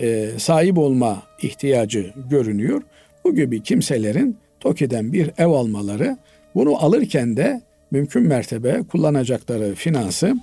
[0.00, 2.82] e, sahip olma ihtiyacı görünüyor.
[3.24, 6.16] Bu gibi kimselerin TOKİ'den bir ev almaları,
[6.54, 10.34] bunu alırken de mümkün mertebe kullanacakları finansı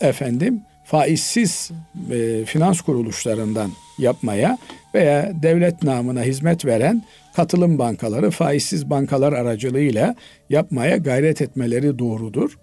[0.00, 1.70] efendim faizsiz
[2.10, 4.58] e, finans kuruluşlarından yapmaya
[4.94, 7.04] veya devlet namına hizmet veren
[7.36, 10.14] katılım bankaları faizsiz bankalar aracılığıyla
[10.50, 12.58] yapmaya gayret etmeleri doğrudur.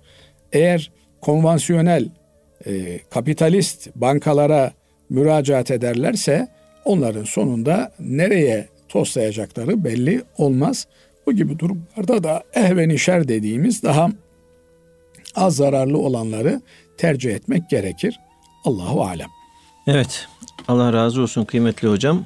[0.53, 2.09] Eğer konvansiyonel
[2.65, 4.71] e, kapitalist bankalara
[5.09, 6.47] müracaat ederlerse
[6.85, 10.87] onların sonunda nereye toslayacakları belli olmaz.
[11.25, 14.09] Bu gibi durumlarda da ehvenişer dediğimiz daha
[15.35, 16.61] az zararlı olanları
[16.97, 18.19] tercih etmek gerekir.
[18.65, 19.29] Allahu alem.
[19.87, 20.27] Evet.
[20.67, 22.25] Allah razı olsun kıymetli hocam.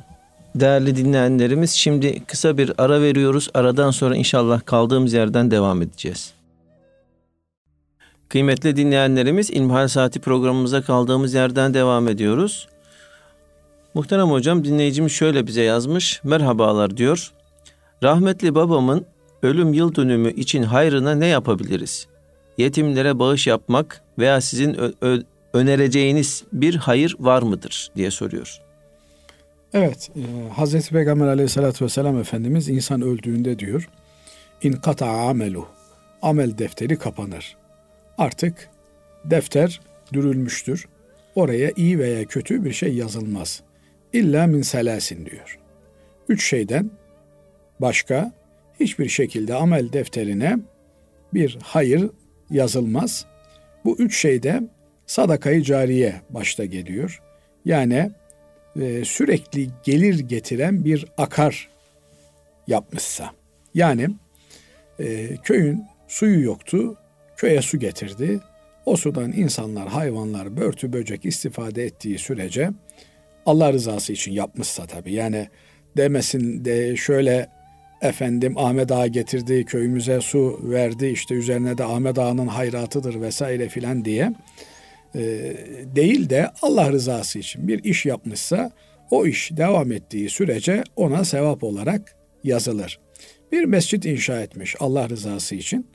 [0.55, 3.49] Değerli dinleyenlerimiz şimdi kısa bir ara veriyoruz.
[3.53, 6.33] Aradan sonra inşallah kaldığımız yerden devam edeceğiz.
[8.29, 12.67] Kıymetli dinleyenlerimiz İlmihal Saati programımıza kaldığımız yerden devam ediyoruz.
[13.93, 16.21] Muhterem hocam dinleyicimiz şöyle bize yazmış.
[16.23, 17.31] Merhabalar diyor.
[18.03, 19.05] Rahmetli babamın
[19.43, 22.07] ölüm yıl dönümü için hayrına ne yapabiliriz?
[22.57, 24.77] Yetimlere bağış yapmak veya sizin
[25.53, 28.61] önereceğiniz bir hayır var mıdır diye soruyor.
[29.73, 33.89] Evet, e, Hazreti Peygamber aleyhissalatü vesselam Efendimiz insan öldüğünde diyor,
[34.61, 35.67] in kata amelu,
[36.21, 37.58] amel defteri kapanır.
[38.19, 38.69] Artık
[39.25, 39.81] defter
[40.13, 40.87] dürülmüştür.
[41.35, 43.61] Oraya iyi veya kötü bir şey yazılmaz.
[44.13, 45.59] İlla min selasin diyor.
[46.29, 46.91] Üç şeyden
[47.79, 48.31] başka
[48.79, 50.57] hiçbir şekilde amel defterine
[51.33, 52.09] bir hayır
[52.49, 53.25] yazılmaz.
[53.85, 54.61] Bu üç şeyde
[55.05, 57.21] sadakayı cariye başta geliyor.
[57.65, 58.11] Yani
[58.81, 61.69] e, sürekli gelir getiren bir akar
[62.67, 63.31] yapmışsa.
[63.73, 64.09] Yani
[64.99, 66.97] e, köyün suyu yoktu,
[67.39, 68.39] köye su getirdi.
[68.85, 72.69] O sudan insanlar, hayvanlar, börtü böcek istifade ettiği sürece
[73.45, 75.13] Allah rızası için yapmışsa tabii.
[75.13, 75.47] Yani
[75.97, 77.49] demesin de şöyle
[78.01, 84.05] efendim Ahmet Ağa getirdi köyümüze su verdi işte üzerine de Ahmet Ağa'nın hayratıdır vesaire filan
[84.05, 84.33] diye
[85.15, 85.21] e,
[85.95, 88.71] değil de Allah rızası için bir iş yapmışsa
[89.11, 92.99] o iş devam ettiği sürece ona sevap olarak yazılır.
[93.51, 95.87] Bir mescit inşa etmiş Allah rızası için.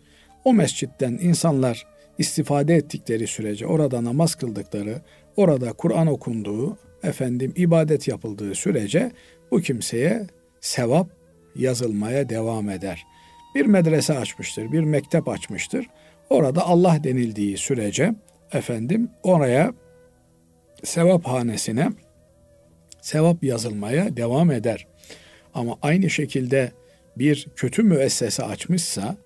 [0.44, 1.86] O mescitten insanlar
[2.18, 5.00] istifade ettikleri sürece orada namaz kıldıkları,
[5.36, 9.12] orada Kur'an okunduğu, efendim ibadet yapıldığı sürece
[9.50, 10.26] bu kimseye
[10.60, 11.08] sevap
[11.56, 13.06] yazılmaya devam eder.
[13.54, 15.86] Bir medrese açmıştır, bir mektep açmıştır.
[16.30, 18.14] Orada Allah denildiği sürece
[18.52, 19.74] efendim oraya
[20.84, 21.88] sevap hanesine
[23.00, 24.86] sevap yazılmaya devam eder.
[25.54, 26.72] Ama aynı şekilde
[27.18, 29.16] bir kötü müessese açmışsa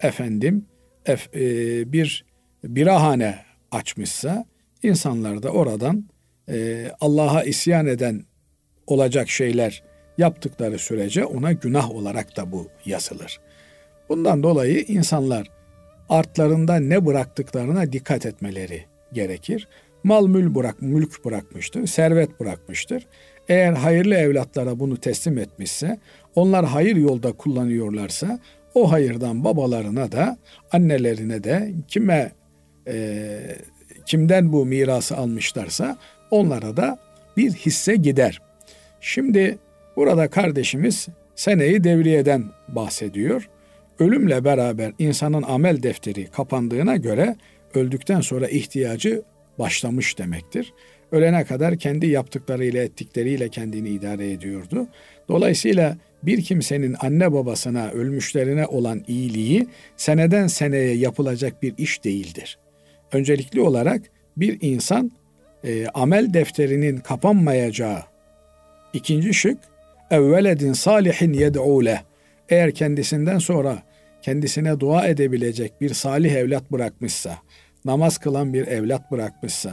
[0.00, 0.66] efendim
[1.06, 2.24] ef, e, bir
[2.64, 3.38] birahane
[3.70, 4.44] açmışsa
[4.82, 6.04] insanlar da oradan
[6.48, 8.24] e, Allah'a isyan eden
[8.86, 9.82] olacak şeyler
[10.18, 13.40] yaptıkları sürece ona günah olarak da bu yazılır.
[14.08, 15.50] Bundan dolayı insanlar
[16.08, 19.68] artlarında ne bıraktıklarına dikkat etmeleri gerekir.
[20.04, 23.06] Mal mül bırak, mülk bırakmıştır, servet bırakmıştır.
[23.48, 25.98] Eğer hayırlı evlatlara bunu teslim etmişse,
[26.34, 28.38] onlar hayır yolda kullanıyorlarsa,
[28.78, 30.38] o hayırdan babalarına da,
[30.72, 32.32] annelerine de, kime
[32.88, 33.38] e,
[34.06, 35.98] kimden bu mirası almışlarsa,
[36.30, 36.98] onlara da
[37.36, 38.42] bir hisse gider.
[39.00, 39.58] Şimdi
[39.96, 43.48] burada kardeşimiz seneyi devriyeden bahsediyor.
[43.98, 47.36] Ölümle beraber insanın amel defteri kapandığına göre
[47.74, 49.22] öldükten sonra ihtiyacı
[49.58, 50.72] başlamış demektir.
[51.12, 54.86] Ölene kadar kendi yaptıklarıyla ettikleriyle kendini idare ediyordu.
[55.28, 59.66] Dolayısıyla bir kimsenin anne babasına, ölmüşlerine olan iyiliği
[59.96, 62.58] seneden seneye yapılacak bir iş değildir.
[63.12, 64.02] Öncelikli olarak
[64.36, 65.12] bir insan
[65.64, 68.02] e, amel defterinin kapanmayacağı
[68.92, 69.58] ikinci şık
[70.10, 72.02] evveledin salihin yed'ule
[72.48, 73.82] eğer kendisinden sonra
[74.22, 77.38] kendisine dua edebilecek bir salih evlat bırakmışsa,
[77.84, 79.72] namaz kılan bir evlat bırakmışsa,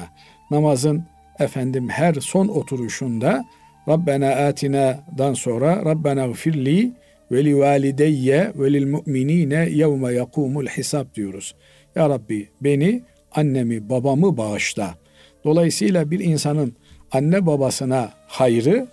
[0.51, 1.03] namazın
[1.39, 3.45] efendim her son oturuşunda
[3.87, 6.91] Rabbena atina'dan sonra Rabbena gfirli
[7.31, 11.55] ve li valideyye ve lil mu'minine yevme yakumul hisab diyoruz.
[11.95, 14.95] Ya Rabbi beni, annemi, babamı bağışla.
[15.43, 16.75] Dolayısıyla bir insanın
[17.11, 18.87] anne babasına hayrı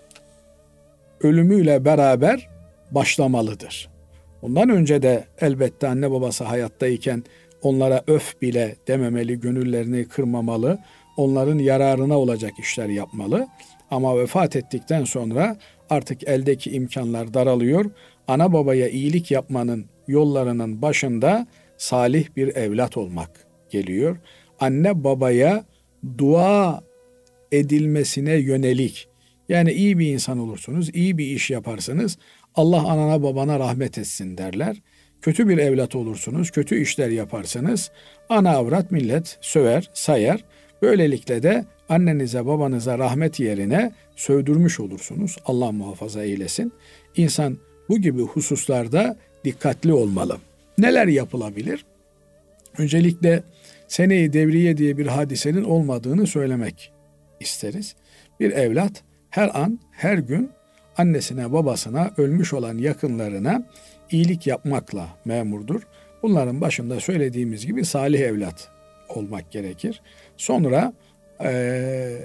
[1.20, 2.48] ölümüyle beraber
[2.90, 3.88] başlamalıdır.
[4.42, 7.24] Ondan önce de elbette anne babası hayattayken
[7.62, 10.78] onlara öf bile dememeli, gönüllerini kırmamalı,
[11.16, 13.48] onların yararına olacak işler yapmalı.
[13.90, 15.56] Ama vefat ettikten sonra
[15.90, 17.90] artık eldeki imkanlar daralıyor.
[18.28, 21.46] Ana babaya iyilik yapmanın yollarının başında
[21.76, 23.30] salih bir evlat olmak
[23.70, 24.16] geliyor.
[24.60, 25.64] Anne babaya
[26.18, 26.82] dua
[27.52, 29.08] edilmesine yönelik
[29.48, 32.18] yani iyi bir insan olursunuz, iyi bir iş yaparsınız.
[32.54, 34.82] Allah anana babana rahmet etsin derler.
[35.22, 37.90] Kötü bir evlat olursunuz, kötü işler yaparsanız
[38.28, 40.44] ana avrat millet söver, sayar.
[40.82, 45.36] Böylelikle de annenize babanıza rahmet yerine sövdürmüş olursunuz.
[45.44, 46.72] Allah muhafaza eylesin.
[47.16, 50.38] İnsan bu gibi hususlarda dikkatli olmalı.
[50.78, 51.84] Neler yapılabilir?
[52.78, 53.42] Öncelikle
[53.88, 56.92] seneyi devriye diye bir hadisenin olmadığını söylemek
[57.40, 57.94] isteriz.
[58.40, 60.50] Bir evlat her an, her gün
[60.96, 63.66] annesine, babasına, ölmüş olan yakınlarına
[64.10, 65.82] iyilik yapmakla memurdur.
[66.22, 68.71] Bunların başında söylediğimiz gibi salih evlat
[69.16, 70.02] olmak gerekir.
[70.36, 70.92] Sonra
[71.44, 72.18] e,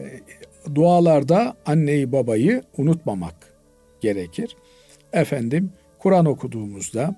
[0.75, 3.35] dualarda anneyi babayı unutmamak
[4.01, 4.55] gerekir.
[5.13, 7.15] Efendim Kur'an okuduğumuzda,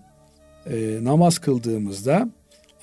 [0.69, 2.29] e, namaz kıldığımızda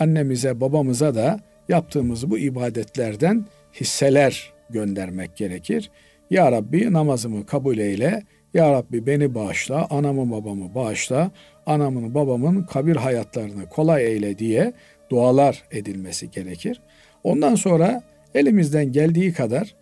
[0.00, 3.44] annemize babamıza da yaptığımız bu ibadetlerden
[3.80, 5.90] hisseler göndermek gerekir.
[6.30, 8.22] Ya Rabbi namazımı kabul eyle,
[8.54, 11.30] Ya Rabbi beni bağışla, anamı babamı bağışla,
[11.66, 14.72] anamın babamın kabir hayatlarını kolay eyle diye
[15.10, 16.80] dualar edilmesi gerekir.
[17.24, 18.02] Ondan sonra
[18.34, 19.74] elimizden geldiği kadar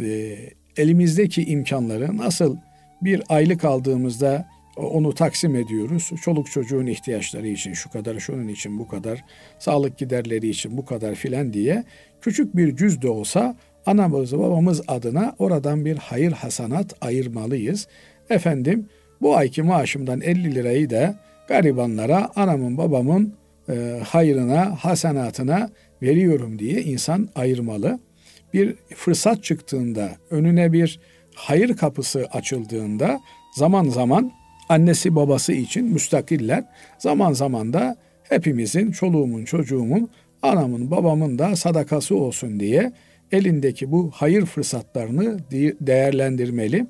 [0.00, 0.36] e,
[0.76, 2.56] elimizdeki imkanları nasıl
[3.02, 6.10] bir aylık aldığımızda onu taksim ediyoruz.
[6.22, 9.24] Çoluk çocuğun ihtiyaçları için şu kadar, şunun için bu kadar,
[9.58, 11.84] sağlık giderleri için bu kadar filan diye
[12.20, 13.56] küçük bir cüz de olsa
[13.86, 17.88] anamız babamız adına oradan bir hayır hasanat ayırmalıyız.
[18.30, 18.88] Efendim
[19.20, 23.34] bu ayki maaşımdan 50 lirayı da garibanlara anamın babamın
[23.68, 25.70] e, hayrına, hasenatına
[26.02, 27.98] veriyorum diye insan ayırmalı.
[28.54, 31.00] Bir fırsat çıktığında, önüne bir
[31.34, 33.20] hayır kapısı açıldığında
[33.54, 34.32] zaman zaman
[34.68, 36.64] annesi babası için müstakiller,
[36.98, 40.10] zaman zaman da hepimizin, çoluğumun, çocuğumun,
[40.42, 42.92] anamın, babamın da sadakası olsun diye
[43.32, 45.38] elindeki bu hayır fırsatlarını
[45.80, 46.86] değerlendirmeli.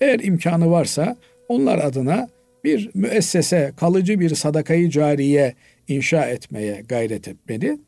[0.00, 1.16] Eğer imkanı varsa
[1.48, 2.28] onlar adına
[2.64, 5.54] bir müessese, kalıcı bir sadakayı cariye
[5.88, 7.78] inşa etmeye gayret etmeli.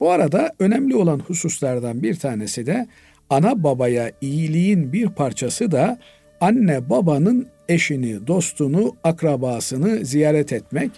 [0.00, 2.86] Bu arada önemli olan hususlardan bir tanesi de
[3.30, 5.98] ana babaya iyiliğin bir parçası da
[6.40, 10.90] anne babanın eşini, dostunu, akrabasını ziyaret etmek.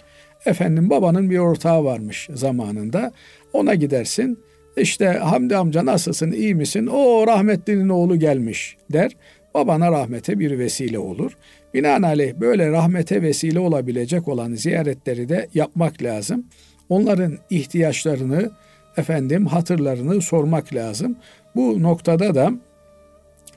[0.45, 3.11] Efendim babanın bir ortağı varmış zamanında.
[3.53, 4.39] Ona gidersin
[4.77, 6.87] işte Hamdi amca nasılsın, iyi misin?
[6.87, 9.11] O rahmetlinin oğlu gelmiş der.
[9.53, 11.37] Babana rahmete bir vesile olur.
[11.73, 16.45] Binaenaleyh böyle rahmete vesile olabilecek olan ziyaretleri de yapmak lazım.
[16.89, 18.51] Onların ihtiyaçlarını,
[18.97, 21.15] efendim hatırlarını sormak lazım.
[21.55, 22.51] Bu noktada da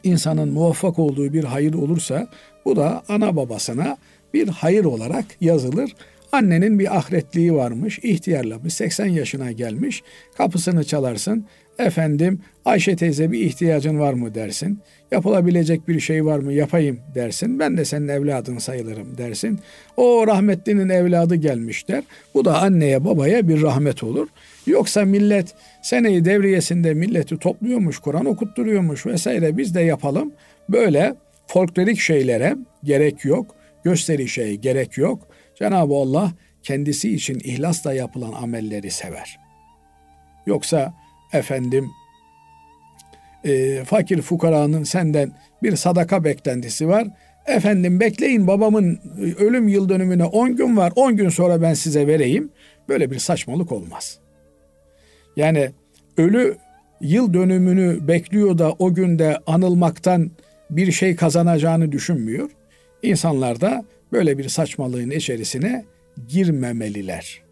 [0.03, 2.29] insanın muvaffak olduğu bir hayır olursa
[2.65, 3.97] bu da ana babasına
[4.35, 5.93] bir hayır olarak yazılır.
[6.33, 10.03] Annenin bir ahretliği varmış, ihtiyarlamış, 80 yaşına gelmiş.
[10.37, 11.47] Kapısını çalarsın.
[11.79, 14.79] Efendim Ayşe teyze bir ihtiyacın var mı dersin.
[15.11, 17.59] Yapılabilecek bir şey var mı yapayım dersin.
[17.59, 19.61] Ben de senin evladın sayılırım dersin.
[19.97, 22.05] O rahmetlinin evladı gelmiş der.
[22.35, 24.29] Bu da anneye babaya bir rahmet olur.
[24.67, 30.33] Yoksa millet seneyi devriyesinde milleti topluyormuş, Kur'an okutturuyormuş vesaire biz de yapalım.
[30.69, 31.15] Böyle
[31.47, 33.55] folklorik şeylere gerek yok.
[33.85, 35.29] Gösterişe gerek yok.
[35.59, 36.33] Cenab-ı Allah
[36.63, 39.39] kendisi için ihlasla yapılan amelleri sever.
[40.47, 40.95] Yoksa
[41.35, 41.91] efendim
[43.45, 47.09] e, fakir fukaranın senden bir sadaka beklentisi var.
[47.47, 49.01] Efendim bekleyin babamın
[49.39, 52.51] ölüm yıl dönümüne 10 gün var 10 gün sonra ben size vereyim.
[52.89, 54.19] Böyle bir saçmalık olmaz.
[55.37, 55.71] Yani
[56.17, 56.57] ölü
[57.01, 60.31] yıl dönümünü bekliyor da o günde anılmaktan
[60.71, 62.51] bir şey kazanacağını düşünmüyor.
[63.03, 65.85] İnsanlar da böyle bir saçmalığın içerisine
[66.29, 67.43] girmemeliler.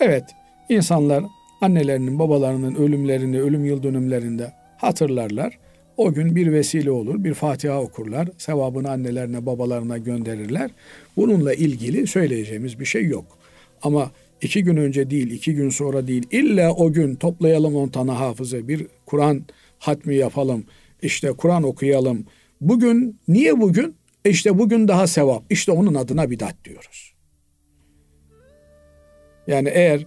[0.00, 0.24] Evet,
[0.68, 1.24] insanlar
[1.60, 5.58] annelerinin, babalarının ölümlerini, ölüm yıl dönümlerinde hatırlarlar.
[5.96, 10.70] O gün bir vesile olur, bir Fatiha okurlar, sevabını annelerine, babalarına gönderirler.
[11.16, 13.38] Bununla ilgili söyleyeceğimiz bir şey yok.
[13.82, 14.10] Ama
[14.42, 18.68] iki gün önce değil, iki gün sonra değil, illa o gün toplayalım on tane hafıza,
[18.68, 19.44] bir Kur'an
[19.78, 20.64] hatmi yapalım,
[21.02, 22.26] işte Kur'an okuyalım.
[22.60, 23.94] Bugün, niye bugün?
[24.24, 25.42] İşte bugün daha sevap.
[25.50, 27.14] İşte onun adına bidat diyoruz.
[29.46, 30.06] Yani eğer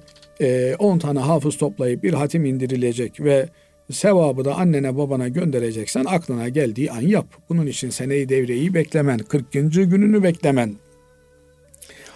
[0.80, 3.50] 10 e, tane hafız toplayıp bir hatim indirilecek ve
[3.92, 7.26] sevabı da annene babana göndereceksen aklına geldiği an yap.
[7.50, 9.52] Bunun için seneyi devreyi beklemen, 40.
[9.52, 10.76] gününü beklemen,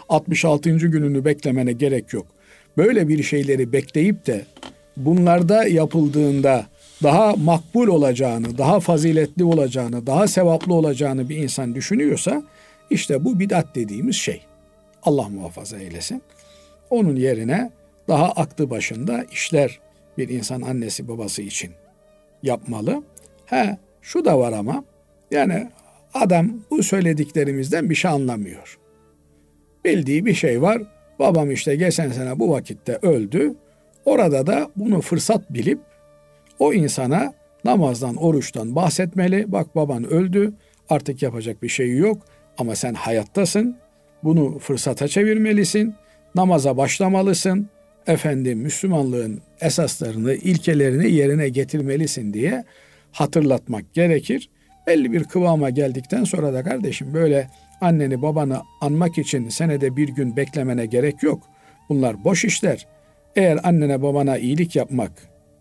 [0.09, 0.69] 66.
[0.69, 2.27] gününü beklemene gerek yok.
[2.77, 4.45] Böyle bir şeyleri bekleyip de
[4.97, 6.65] bunlarda yapıldığında
[7.03, 12.43] daha makbul olacağını, daha faziletli olacağını, daha sevaplı olacağını bir insan düşünüyorsa
[12.89, 14.41] işte bu bidat dediğimiz şey.
[15.03, 16.21] Allah muhafaza eylesin.
[16.89, 17.71] Onun yerine
[18.07, 19.79] daha aklı başında işler
[20.17, 21.71] bir insan annesi babası için
[22.43, 23.03] yapmalı.
[23.45, 24.83] He şu da var ama
[25.31, 25.69] yani
[26.13, 28.79] adam bu söylediklerimizden bir şey anlamıyor.
[29.85, 30.81] Bildiği bir şey var.
[31.19, 33.55] Babam işte geçen sene bu vakitte öldü.
[34.05, 35.79] Orada da bunu fırsat bilip
[36.59, 37.33] o insana
[37.65, 39.51] namazdan, oruçtan bahsetmeli.
[39.51, 40.53] Bak baban öldü,
[40.89, 42.17] artık yapacak bir şey yok
[42.57, 43.77] ama sen hayattasın.
[44.23, 45.95] Bunu fırsata çevirmelisin.
[46.35, 47.69] Namaza başlamalısın.
[48.07, 52.63] Efendim Müslümanlığın esaslarını, ilkelerini yerine getirmelisin diye
[53.11, 54.49] hatırlatmak gerekir.
[54.87, 57.47] Belli bir kıvama geldikten sonra da kardeşim böyle
[57.81, 61.43] anneni babanı anmak için senede bir gün beklemene gerek yok.
[61.89, 62.87] Bunlar boş işler.
[63.35, 65.11] Eğer annene babana iyilik yapmak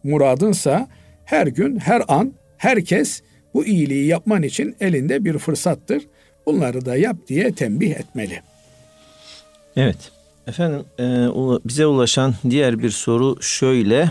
[0.05, 0.89] muradınsa
[1.25, 3.23] her gün, her an, herkes
[3.55, 6.07] bu iyiliği yapman için elinde bir fırsattır.
[6.47, 8.41] Bunları da yap diye tembih etmeli.
[9.77, 10.13] Evet.
[10.47, 11.05] Efendim e,
[11.65, 14.11] bize ulaşan diğer bir soru şöyle.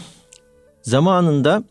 [0.82, 1.64] Zamanında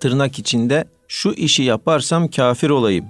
[0.00, 3.06] tırnak içinde şu işi yaparsam kafir olayım.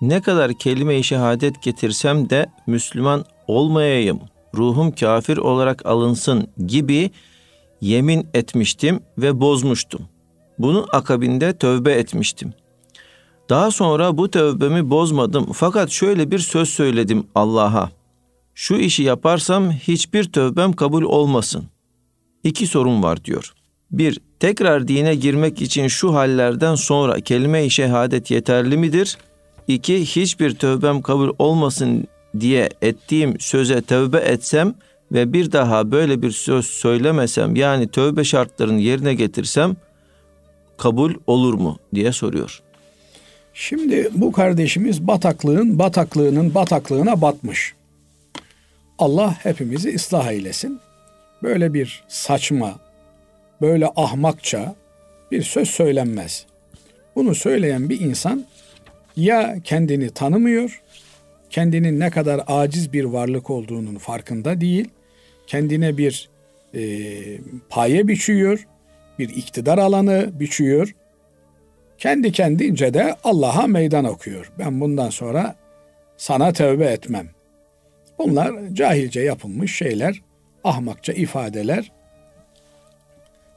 [0.00, 4.20] Ne kadar kelime-i şehadet getirsem de Müslüman olmayayım.
[4.54, 7.10] Ruhum kafir olarak alınsın gibi
[7.80, 10.00] yemin etmiştim ve bozmuştum.
[10.58, 12.52] Bunun akabinde tövbe etmiştim.
[13.48, 17.97] Daha sonra bu tövbemi bozmadım fakat şöyle bir söz söyledim Allah'a.
[18.60, 21.64] Şu işi yaparsam hiçbir tövbem kabul olmasın.
[22.44, 23.52] İki sorun var diyor.
[23.90, 29.18] Bir, tekrar dine girmek için şu hallerden sonra kelime-i şehadet yeterli midir?
[29.68, 32.04] İki, hiçbir tövbem kabul olmasın
[32.40, 34.74] diye ettiğim söze tövbe etsem
[35.12, 39.76] ve bir daha böyle bir söz söylemesem yani tövbe şartlarını yerine getirsem
[40.76, 42.62] kabul olur mu diye soruyor.
[43.54, 47.77] Şimdi bu kardeşimiz bataklığın bataklığının bataklığına batmış.
[48.98, 50.80] Allah hepimizi ıslah eylesin.
[51.42, 52.78] Böyle bir saçma,
[53.60, 54.74] böyle ahmakça
[55.30, 56.46] bir söz söylenmez.
[57.16, 58.44] Bunu söyleyen bir insan
[59.16, 60.82] ya kendini tanımıyor,
[61.50, 64.88] kendinin ne kadar aciz bir varlık olduğunun farkında değil,
[65.46, 66.28] kendine bir
[66.74, 66.80] e,
[67.68, 68.66] paye biçiyor,
[69.18, 70.94] bir iktidar alanı biçiyor.
[71.98, 74.52] Kendi kendince de Allah'a meydan okuyor.
[74.58, 75.54] Ben bundan sonra
[76.16, 77.37] sana tövbe etmem.
[78.18, 80.22] Bunlar cahilce yapılmış şeyler,
[80.64, 81.92] ahmakça ifadeler.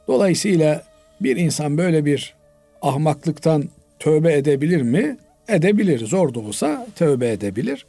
[0.07, 0.84] Dolayısıyla
[1.22, 2.36] bir insan böyle bir
[2.82, 5.18] ahmaklıktan tövbe edebilir mi?
[5.47, 6.05] Edebilir.
[6.05, 7.86] Zor da olsa tövbe edebilir.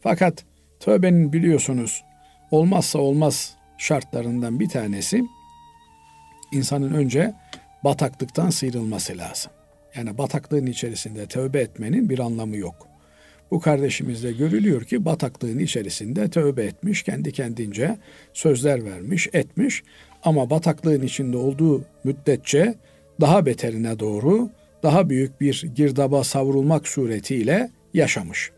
[0.00, 0.44] Fakat
[0.80, 2.04] tövbenin biliyorsunuz
[2.50, 5.24] olmazsa olmaz şartlarından bir tanesi
[6.52, 7.34] insanın önce
[7.84, 9.52] bataklıktan sıyrılması lazım.
[9.96, 12.93] Yani bataklığın içerisinde tövbe etmenin bir anlamı yok.
[13.54, 17.98] Bu kardeşimizde görülüyor ki bataklığın içerisinde tövbe etmiş, kendi kendince
[18.32, 19.82] sözler vermiş, etmiş.
[20.22, 22.74] Ama bataklığın içinde olduğu müddetçe
[23.20, 24.50] daha beterine doğru,
[24.82, 28.50] daha büyük bir girdaba savrulmak suretiyle yaşamış.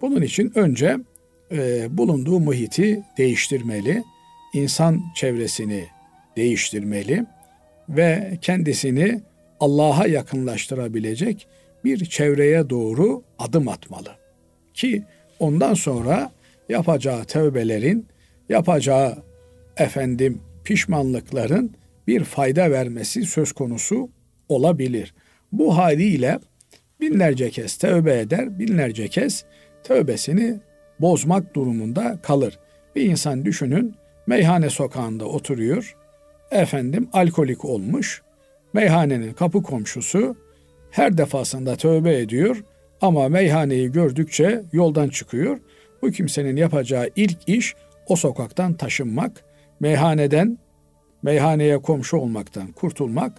[0.00, 0.96] Bunun için önce
[1.52, 4.02] e, bulunduğu muhiti değiştirmeli,
[4.54, 5.84] insan çevresini
[6.36, 7.26] değiştirmeli
[7.88, 9.20] ve kendisini
[9.60, 11.46] Allah'a yakınlaştırabilecek
[11.86, 14.10] bir çevreye doğru adım atmalı.
[14.74, 15.02] Ki
[15.38, 16.30] ondan sonra
[16.68, 18.06] yapacağı tövbelerin,
[18.48, 19.16] yapacağı
[19.76, 21.70] efendim pişmanlıkların
[22.06, 24.10] bir fayda vermesi söz konusu
[24.48, 25.14] olabilir.
[25.52, 26.38] Bu haliyle
[27.00, 29.44] binlerce kez tövbe eder, binlerce kez
[29.84, 30.60] tövbesini
[31.00, 32.58] bozmak durumunda kalır.
[32.96, 33.94] Bir insan düşünün
[34.26, 35.96] meyhane sokağında oturuyor.
[36.50, 38.22] Efendim alkolik olmuş.
[38.72, 40.36] Meyhanenin kapı komşusu
[40.96, 42.64] her defasında tövbe ediyor
[43.00, 45.58] ama meyhaneyi gördükçe yoldan çıkıyor.
[46.02, 47.74] Bu kimsenin yapacağı ilk iş
[48.06, 49.44] o sokaktan taşınmak,
[49.80, 50.58] meyhaneden
[51.22, 53.32] meyhaneye komşu olmaktan kurtulmak,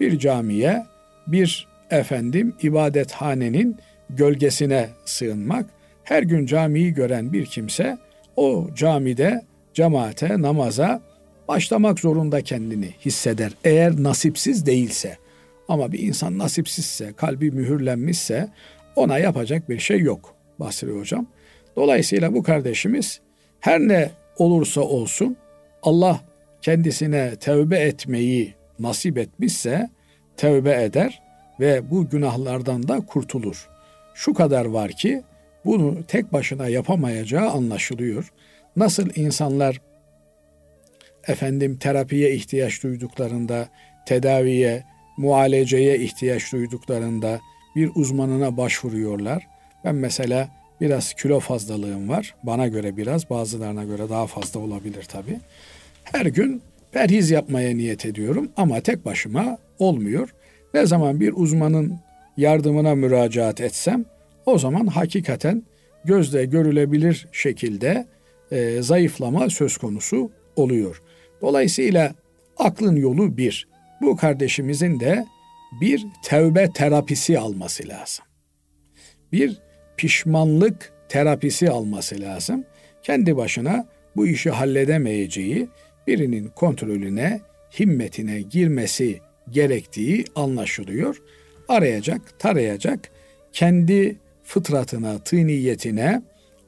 [0.00, 0.84] bir camiye,
[1.26, 3.76] bir efendim ibadethanenin
[4.10, 5.66] gölgesine sığınmak.
[6.04, 7.98] Her gün camiyi gören bir kimse
[8.36, 9.44] o camide
[9.74, 11.02] cemaate, namaza
[11.48, 13.52] başlamak zorunda kendini hisseder.
[13.64, 15.23] Eğer nasipsiz değilse.
[15.68, 18.48] Ama bir insan nasipsizse, kalbi mühürlenmişse
[18.96, 21.26] ona yapacak bir şey yok Basri Hocam.
[21.76, 23.20] Dolayısıyla bu kardeşimiz
[23.60, 25.36] her ne olursa olsun
[25.82, 26.20] Allah
[26.62, 29.90] kendisine tevbe etmeyi nasip etmişse
[30.36, 31.22] tevbe eder
[31.60, 33.68] ve bu günahlardan da kurtulur.
[34.14, 35.22] Şu kadar var ki
[35.64, 38.32] bunu tek başına yapamayacağı anlaşılıyor.
[38.76, 39.80] Nasıl insanlar
[41.28, 43.68] efendim terapiye ihtiyaç duyduklarında,
[44.06, 44.84] tedaviye,
[45.16, 47.40] mualeceye ihtiyaç duyduklarında
[47.76, 49.46] bir uzmanına başvuruyorlar.
[49.84, 50.48] Ben mesela
[50.80, 52.34] biraz kilo fazlalığım var.
[52.42, 55.40] Bana göre biraz, bazılarına göre daha fazla olabilir tabii.
[56.04, 56.62] Her gün
[56.92, 60.34] perhiz yapmaya niyet ediyorum ama tek başıma olmuyor.
[60.74, 61.98] Ne zaman bir uzmanın
[62.36, 64.04] yardımına müracaat etsem
[64.46, 65.62] o zaman hakikaten
[66.04, 68.06] gözle görülebilir şekilde
[68.50, 71.02] e, zayıflama söz konusu oluyor.
[71.40, 72.14] Dolayısıyla
[72.56, 73.68] aklın yolu bir.
[74.00, 75.26] Bu kardeşimizin de
[75.80, 78.24] bir tevbe terapisi alması lazım.
[79.32, 79.58] Bir
[79.96, 82.64] pişmanlık terapisi alması lazım.
[83.02, 83.86] Kendi başına
[84.16, 85.68] bu işi halledemeyeceği
[86.06, 87.40] birinin kontrolüne,
[87.78, 89.20] himmetine girmesi
[89.50, 91.22] gerektiği anlaşılıyor.
[91.68, 93.10] Arayacak, tarayacak,
[93.52, 96.22] kendi fıtratına, tıniyetine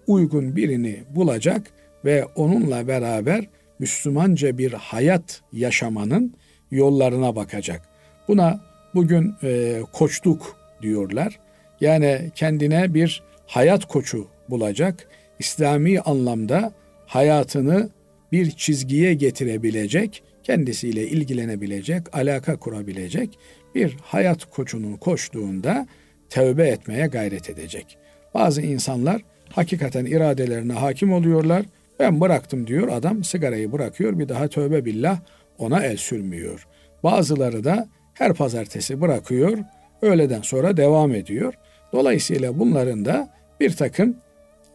[0.07, 1.70] uygun birini bulacak
[2.05, 3.49] ve onunla beraber
[3.79, 6.35] Müslümanca bir hayat yaşamanın
[6.71, 7.83] yollarına bakacak.
[8.29, 8.61] Buna
[8.95, 11.39] bugün e, koçluk diyorlar.
[11.81, 15.09] Yani kendine bir hayat koçu bulacak.
[15.39, 16.73] İslami anlamda
[17.07, 17.91] hayatını
[18.33, 23.39] bir çizgiye getirebilecek, kendisiyle ilgilenebilecek, alaka kurabilecek
[23.75, 25.87] bir hayat koçunun koştuğunda
[26.31, 27.99] tövbe etmeye gayret edecek.
[28.35, 31.64] Bazı insanlar hakikaten iradelerine hakim oluyorlar.
[31.99, 35.21] Ben bıraktım diyor adam sigarayı bırakıyor bir daha tövbe billah
[35.59, 36.67] ona el sürmüyor.
[37.03, 39.59] Bazıları da her pazartesi bırakıyor
[40.03, 41.55] öğleden sonra devam ediyor.
[41.93, 43.29] Dolayısıyla bunların da
[43.61, 44.17] bir takım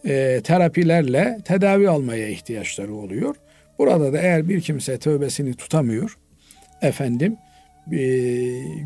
[0.05, 3.35] e, terapilerle tedavi almaya ihtiyaçları oluyor.
[3.79, 6.17] Burada da eğer bir kimse tövbesini tutamıyor,
[6.81, 7.37] efendim
[7.91, 7.97] e,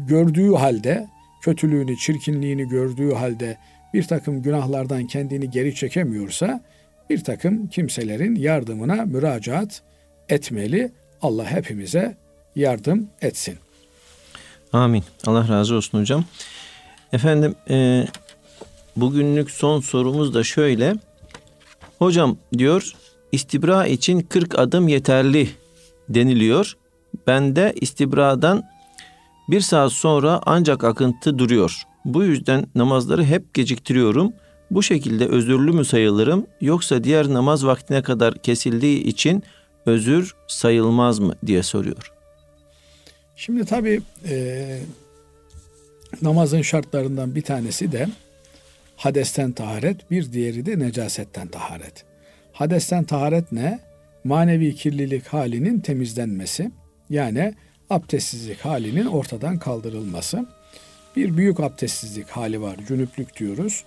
[0.07, 1.07] gördüğü halde,
[1.41, 3.57] kötülüğünü, çirkinliğini gördüğü halde
[3.93, 6.63] bir takım günahlardan kendini geri çekemiyorsa,
[7.09, 9.81] bir takım kimselerin yardımına müracaat
[10.29, 10.91] etmeli.
[11.25, 12.17] Allah hepimize
[12.55, 13.57] yardım etsin.
[14.73, 15.03] Amin.
[15.27, 16.25] Allah razı olsun hocam.
[17.13, 18.07] Efendim e,
[18.95, 20.95] bugünlük son sorumuz da şöyle.
[21.99, 22.91] Hocam diyor
[23.31, 25.49] istibra için 40 adım yeterli
[26.09, 26.73] deniliyor.
[27.27, 28.63] Bende istibradan
[29.49, 31.83] bir saat sonra ancak akıntı duruyor.
[32.05, 34.33] Bu yüzden namazları hep geciktiriyorum.
[34.71, 39.43] Bu şekilde özürlü mü sayılırım yoksa diğer namaz vaktine kadar kesildiği için
[39.85, 42.11] özür sayılmaz mı diye soruyor.
[43.35, 44.79] Şimdi tabii e,
[46.21, 48.07] namazın şartlarından bir tanesi de
[48.95, 52.05] hadesten taharet, bir diğeri de necasetten taharet.
[52.53, 53.79] Hadesten taharet ne?
[54.23, 56.71] Manevi kirlilik halinin temizlenmesi.
[57.09, 57.53] Yani
[57.89, 60.45] abdestsizlik halinin ortadan kaldırılması.
[61.15, 63.83] Bir büyük abdestsizlik hali var, cünüplük diyoruz.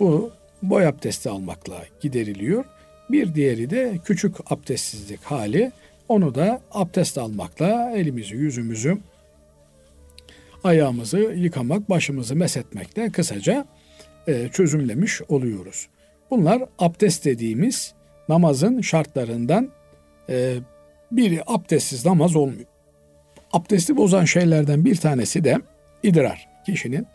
[0.00, 0.32] Bu
[0.62, 2.64] boy abdesti almakla gideriliyor.
[3.10, 5.72] Bir diğeri de küçük abdestsizlik hali.
[6.08, 8.98] Onu da abdest almakla elimizi, yüzümüzü,
[10.64, 13.66] ayağımızı yıkamak, başımızı mesetmekle kısaca
[14.28, 15.88] e, çözümlemiş oluyoruz.
[16.30, 17.94] Bunlar abdest dediğimiz
[18.28, 19.70] namazın şartlarından
[20.28, 20.56] e,
[21.12, 22.66] biri abdestsiz namaz olmuyor.
[23.52, 25.56] Abdesti bozan şeylerden bir tanesi de
[26.02, 26.48] idrar.
[26.66, 27.06] Kişinin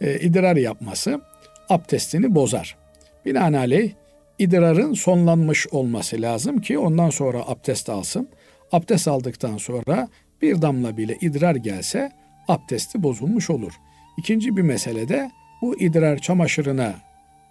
[0.00, 1.20] e, idrar yapması
[1.68, 2.76] abdestini bozar.
[3.24, 3.92] Binaenaleyh
[4.38, 8.28] idrarın sonlanmış olması lazım ki ondan sonra abdest alsın.
[8.72, 10.08] Abdest aldıktan sonra
[10.42, 12.12] bir damla bile idrar gelse
[12.48, 13.72] abdesti bozulmuş olur.
[14.18, 15.30] İkinci bir mesele de
[15.62, 16.94] bu idrar çamaşırına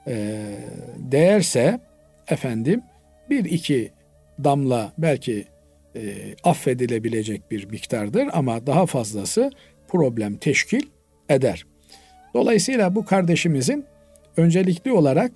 [0.07, 0.41] e,
[0.97, 1.79] değerse
[2.27, 2.81] efendim
[3.29, 3.91] bir iki
[4.43, 5.45] damla belki
[5.95, 6.01] e,
[6.43, 9.51] affedilebilecek bir miktardır ama daha fazlası
[9.87, 10.85] problem teşkil
[11.29, 11.65] eder.
[12.33, 13.85] Dolayısıyla bu kardeşimizin
[14.37, 15.31] öncelikli olarak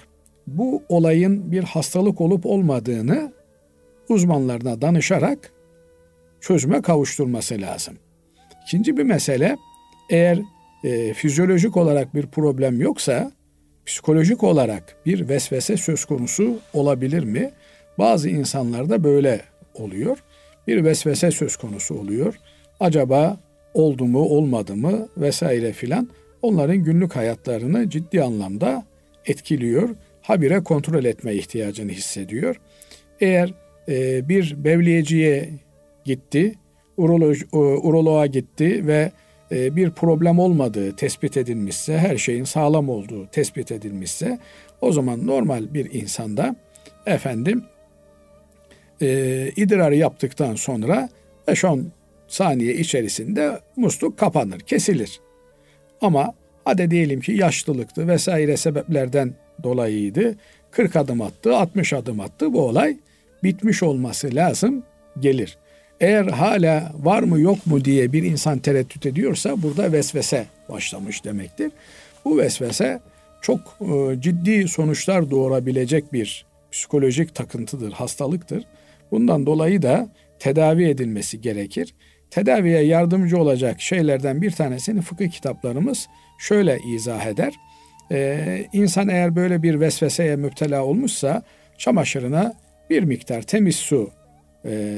[0.47, 3.31] bu olayın bir hastalık olup olmadığını
[4.09, 5.51] uzmanlarına danışarak
[6.41, 7.93] çözüme kavuşturması lazım.
[8.63, 9.57] İkinci bir mesele
[10.09, 10.39] eğer
[10.83, 13.31] e, fizyolojik olarak bir problem yoksa
[13.85, 17.51] psikolojik olarak bir vesvese söz konusu olabilir mi?
[17.99, 19.41] Bazı insanlarda böyle
[19.73, 20.23] oluyor.
[20.67, 22.39] Bir vesvese söz konusu oluyor.
[22.79, 23.37] Acaba
[23.73, 26.09] oldu mu olmadı mı vesaire filan
[26.41, 28.85] onların günlük hayatlarını ciddi anlamda
[29.25, 29.89] etkiliyor.
[30.27, 32.55] Habire kontrol etme ihtiyacını hissediyor.
[33.19, 33.53] Eğer
[33.89, 35.49] e, bir bevliyeciye
[36.05, 36.55] gitti,
[36.97, 39.11] uroloj, uroloğa gitti ve
[39.51, 44.39] e, bir problem olmadığı tespit edilmişse, her şeyin sağlam olduğu tespit edilmişse
[44.81, 46.55] o zaman normal bir insanda
[47.05, 47.63] efendim
[49.01, 49.07] e,
[49.55, 51.09] idrarı yaptıktan sonra
[51.47, 51.83] 5-10
[52.27, 55.19] saniye içerisinde musluk kapanır, kesilir.
[56.01, 56.33] Ama
[56.65, 59.33] hadi diyelim ki yaşlılıktı vesaire sebeplerden
[59.63, 60.35] dolayıydı.
[60.71, 62.97] 40 adım attı, 60 adım attı bu olay
[63.43, 64.83] bitmiş olması lazım
[65.19, 65.57] gelir.
[65.99, 71.71] Eğer hala var mı yok mu diye bir insan tereddüt ediyorsa burada vesvese başlamış demektir.
[72.25, 72.99] Bu vesvese
[73.41, 78.63] çok e, ciddi sonuçlar doğurabilecek bir psikolojik takıntıdır, hastalıktır.
[79.11, 81.93] Bundan dolayı da tedavi edilmesi gerekir.
[82.31, 86.07] Tedaviye yardımcı olacak şeylerden bir tanesini fıkıh kitaplarımız
[86.39, 87.53] şöyle izah eder.
[88.11, 91.43] Ee, insan eğer böyle bir vesveseye müptela olmuşsa
[91.77, 92.53] çamaşırına
[92.89, 94.11] bir miktar temiz su
[94.65, 94.93] e,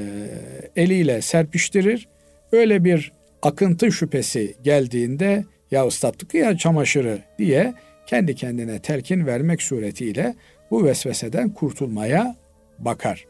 [0.75, 2.07] eliyle serpiştirir.
[2.51, 7.73] Öyle bir akıntı şüphesi geldiğinde ya ıslattık ya çamaşırı diye
[8.05, 10.35] kendi kendine telkin vermek suretiyle
[10.71, 12.35] bu vesveseden kurtulmaya
[12.79, 13.25] bakar.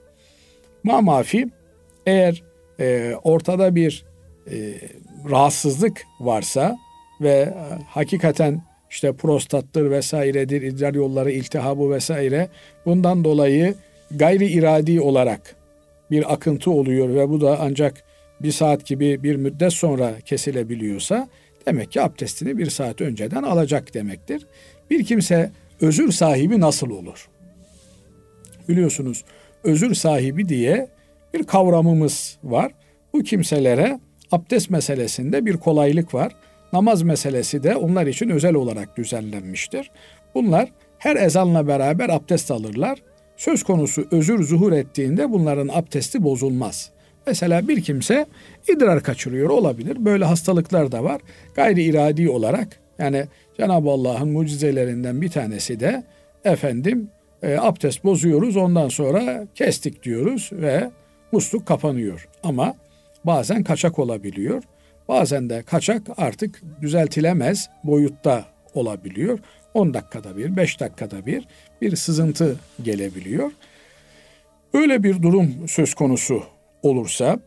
[0.84, 1.48] Mamafi
[2.06, 2.44] eğer
[2.80, 4.06] e, ortada bir
[4.52, 4.74] e,
[5.30, 6.78] rahatsızlık varsa
[7.22, 7.54] ve e,
[7.88, 12.50] hakikaten işte prostattır vesairedir, idrar yolları iltihabı vesaire
[12.86, 13.76] bundan dolayı
[14.12, 15.56] gayri iradi olarak
[16.12, 18.04] bir akıntı oluyor ve bu da ancak
[18.42, 21.30] bir saat gibi bir müddet sonra kesilebiliyorsa
[21.66, 24.48] demek ki abdestini bir saat önceden alacak demektir.
[24.90, 27.30] Bir kimse özür sahibi nasıl olur?
[28.70, 29.24] Biliyorsunuz
[29.64, 30.88] özür sahibi diye
[31.34, 32.72] bir kavramımız var.
[33.14, 34.00] Bu kimselere
[34.32, 36.36] abdest meselesinde bir kolaylık var.
[36.74, 39.92] Namaz meselesi de onlar için özel olarak düzenlenmiştir.
[40.36, 43.00] Bunlar her ezanla beraber abdest alırlar.
[43.38, 46.92] Söz konusu özür zuhur ettiğinde bunların abdesti bozulmaz.
[47.28, 48.26] Mesela bir kimse
[48.68, 50.06] idrar kaçırıyor olabilir.
[50.06, 51.22] Böyle hastalıklar da var.
[51.56, 53.26] Gayri iradi olarak yani
[53.58, 56.04] Cenab-ı Allah'ın mucizelerinden bir tanesi de
[56.44, 57.10] efendim
[57.44, 60.92] e, abdest bozuyoruz ondan sonra kestik diyoruz ve
[61.32, 62.30] musluk kapanıyor.
[62.44, 62.76] Ama
[63.24, 64.64] bazen kaçak olabiliyor.
[65.10, 69.40] Bazen de kaçak artık düzeltilemez boyutta olabiliyor.
[69.74, 71.48] 10 dakikada bir, 5 dakikada bir
[71.82, 73.52] bir sızıntı gelebiliyor.
[74.74, 76.44] Öyle bir durum söz konusu
[76.82, 77.40] olursa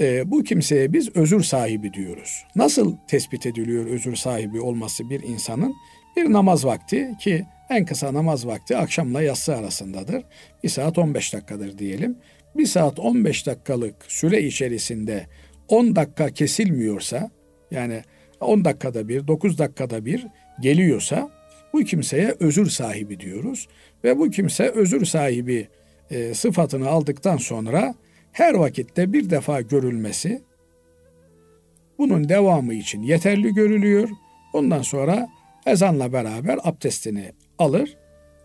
[0.00, 2.44] e, bu kimseye biz özür sahibi diyoruz.
[2.56, 5.74] Nasıl tespit ediliyor özür sahibi olması bir insanın?
[6.16, 10.24] Bir namaz vakti ki en kısa namaz vakti akşamla yatsı arasındadır.
[10.64, 12.18] Bir saat 15 dakikadır diyelim.
[12.56, 15.26] Bir saat 15 dakikalık süre içerisinde
[15.72, 17.30] 10 dakika kesilmiyorsa
[17.70, 18.02] yani
[18.40, 20.26] 10 dakikada bir, 9 dakikada bir
[20.60, 21.30] geliyorsa
[21.72, 23.68] bu kimseye özür sahibi diyoruz.
[24.04, 25.68] Ve bu kimse özür sahibi
[26.10, 27.94] e, sıfatını aldıktan sonra
[28.32, 30.42] her vakitte bir defa görülmesi
[31.98, 34.08] bunun devamı için yeterli görülüyor.
[34.52, 35.28] Ondan sonra
[35.66, 37.96] ezanla beraber abdestini alır.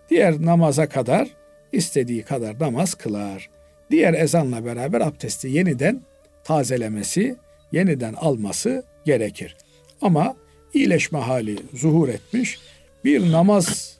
[0.09, 1.27] Diğer namaza kadar
[1.71, 3.49] istediği kadar namaz kılar.
[3.91, 6.01] Diğer ezanla beraber abdesti yeniden
[6.47, 7.35] tazelemesi,
[7.71, 9.57] yeniden alması gerekir.
[10.01, 10.35] Ama
[10.73, 12.59] iyileşme hali zuhur etmiş
[13.05, 13.97] bir namaz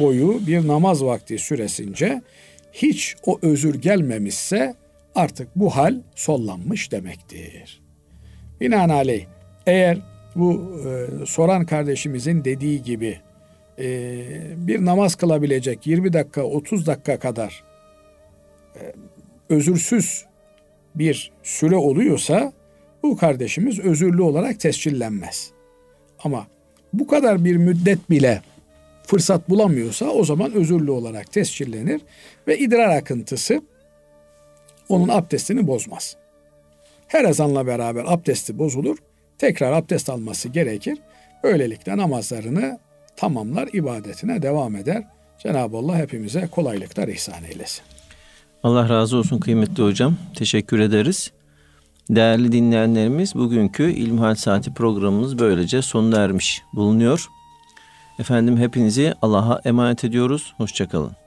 [0.00, 2.22] boyu, bir namaz vakti süresince
[2.72, 4.74] hiç o özür gelmemişse
[5.14, 7.82] artık bu hal sollanmış demektir.
[8.60, 9.26] Binaenaleyh
[9.66, 9.98] eğer
[10.36, 13.18] bu e, soran kardeşimizin dediği gibi
[13.78, 13.86] e,
[14.56, 17.64] bir namaz kılabilecek 20 dakika 30 dakika kadar
[18.76, 18.92] e,
[19.48, 20.24] özürsüz
[20.98, 22.52] bir süre oluyorsa
[23.02, 25.50] bu kardeşimiz özürlü olarak tescillenmez.
[26.18, 26.46] Ama
[26.92, 28.42] bu kadar bir müddet bile
[29.06, 32.00] fırsat bulamıyorsa o zaman özürlü olarak tescillenir
[32.48, 33.62] ve idrar akıntısı
[34.88, 36.16] onun abdestini bozmaz.
[37.08, 38.96] Her ezanla beraber abdesti bozulur.
[39.38, 40.98] Tekrar abdest alması gerekir.
[41.42, 42.78] Böylelikle namazlarını
[43.16, 45.04] tamamlar, ibadetine devam eder.
[45.38, 47.95] Cenab-ı Allah hepimize kolaylıklar ihsan eylesin.
[48.62, 50.14] Allah razı olsun kıymetli hocam.
[50.34, 51.32] Teşekkür ederiz.
[52.10, 57.28] Değerli dinleyenlerimiz bugünkü İlmihal Saati programımız böylece sonuna ermiş bulunuyor.
[58.18, 60.54] Efendim hepinizi Allah'a emanet ediyoruz.
[60.56, 61.25] Hoşçakalın.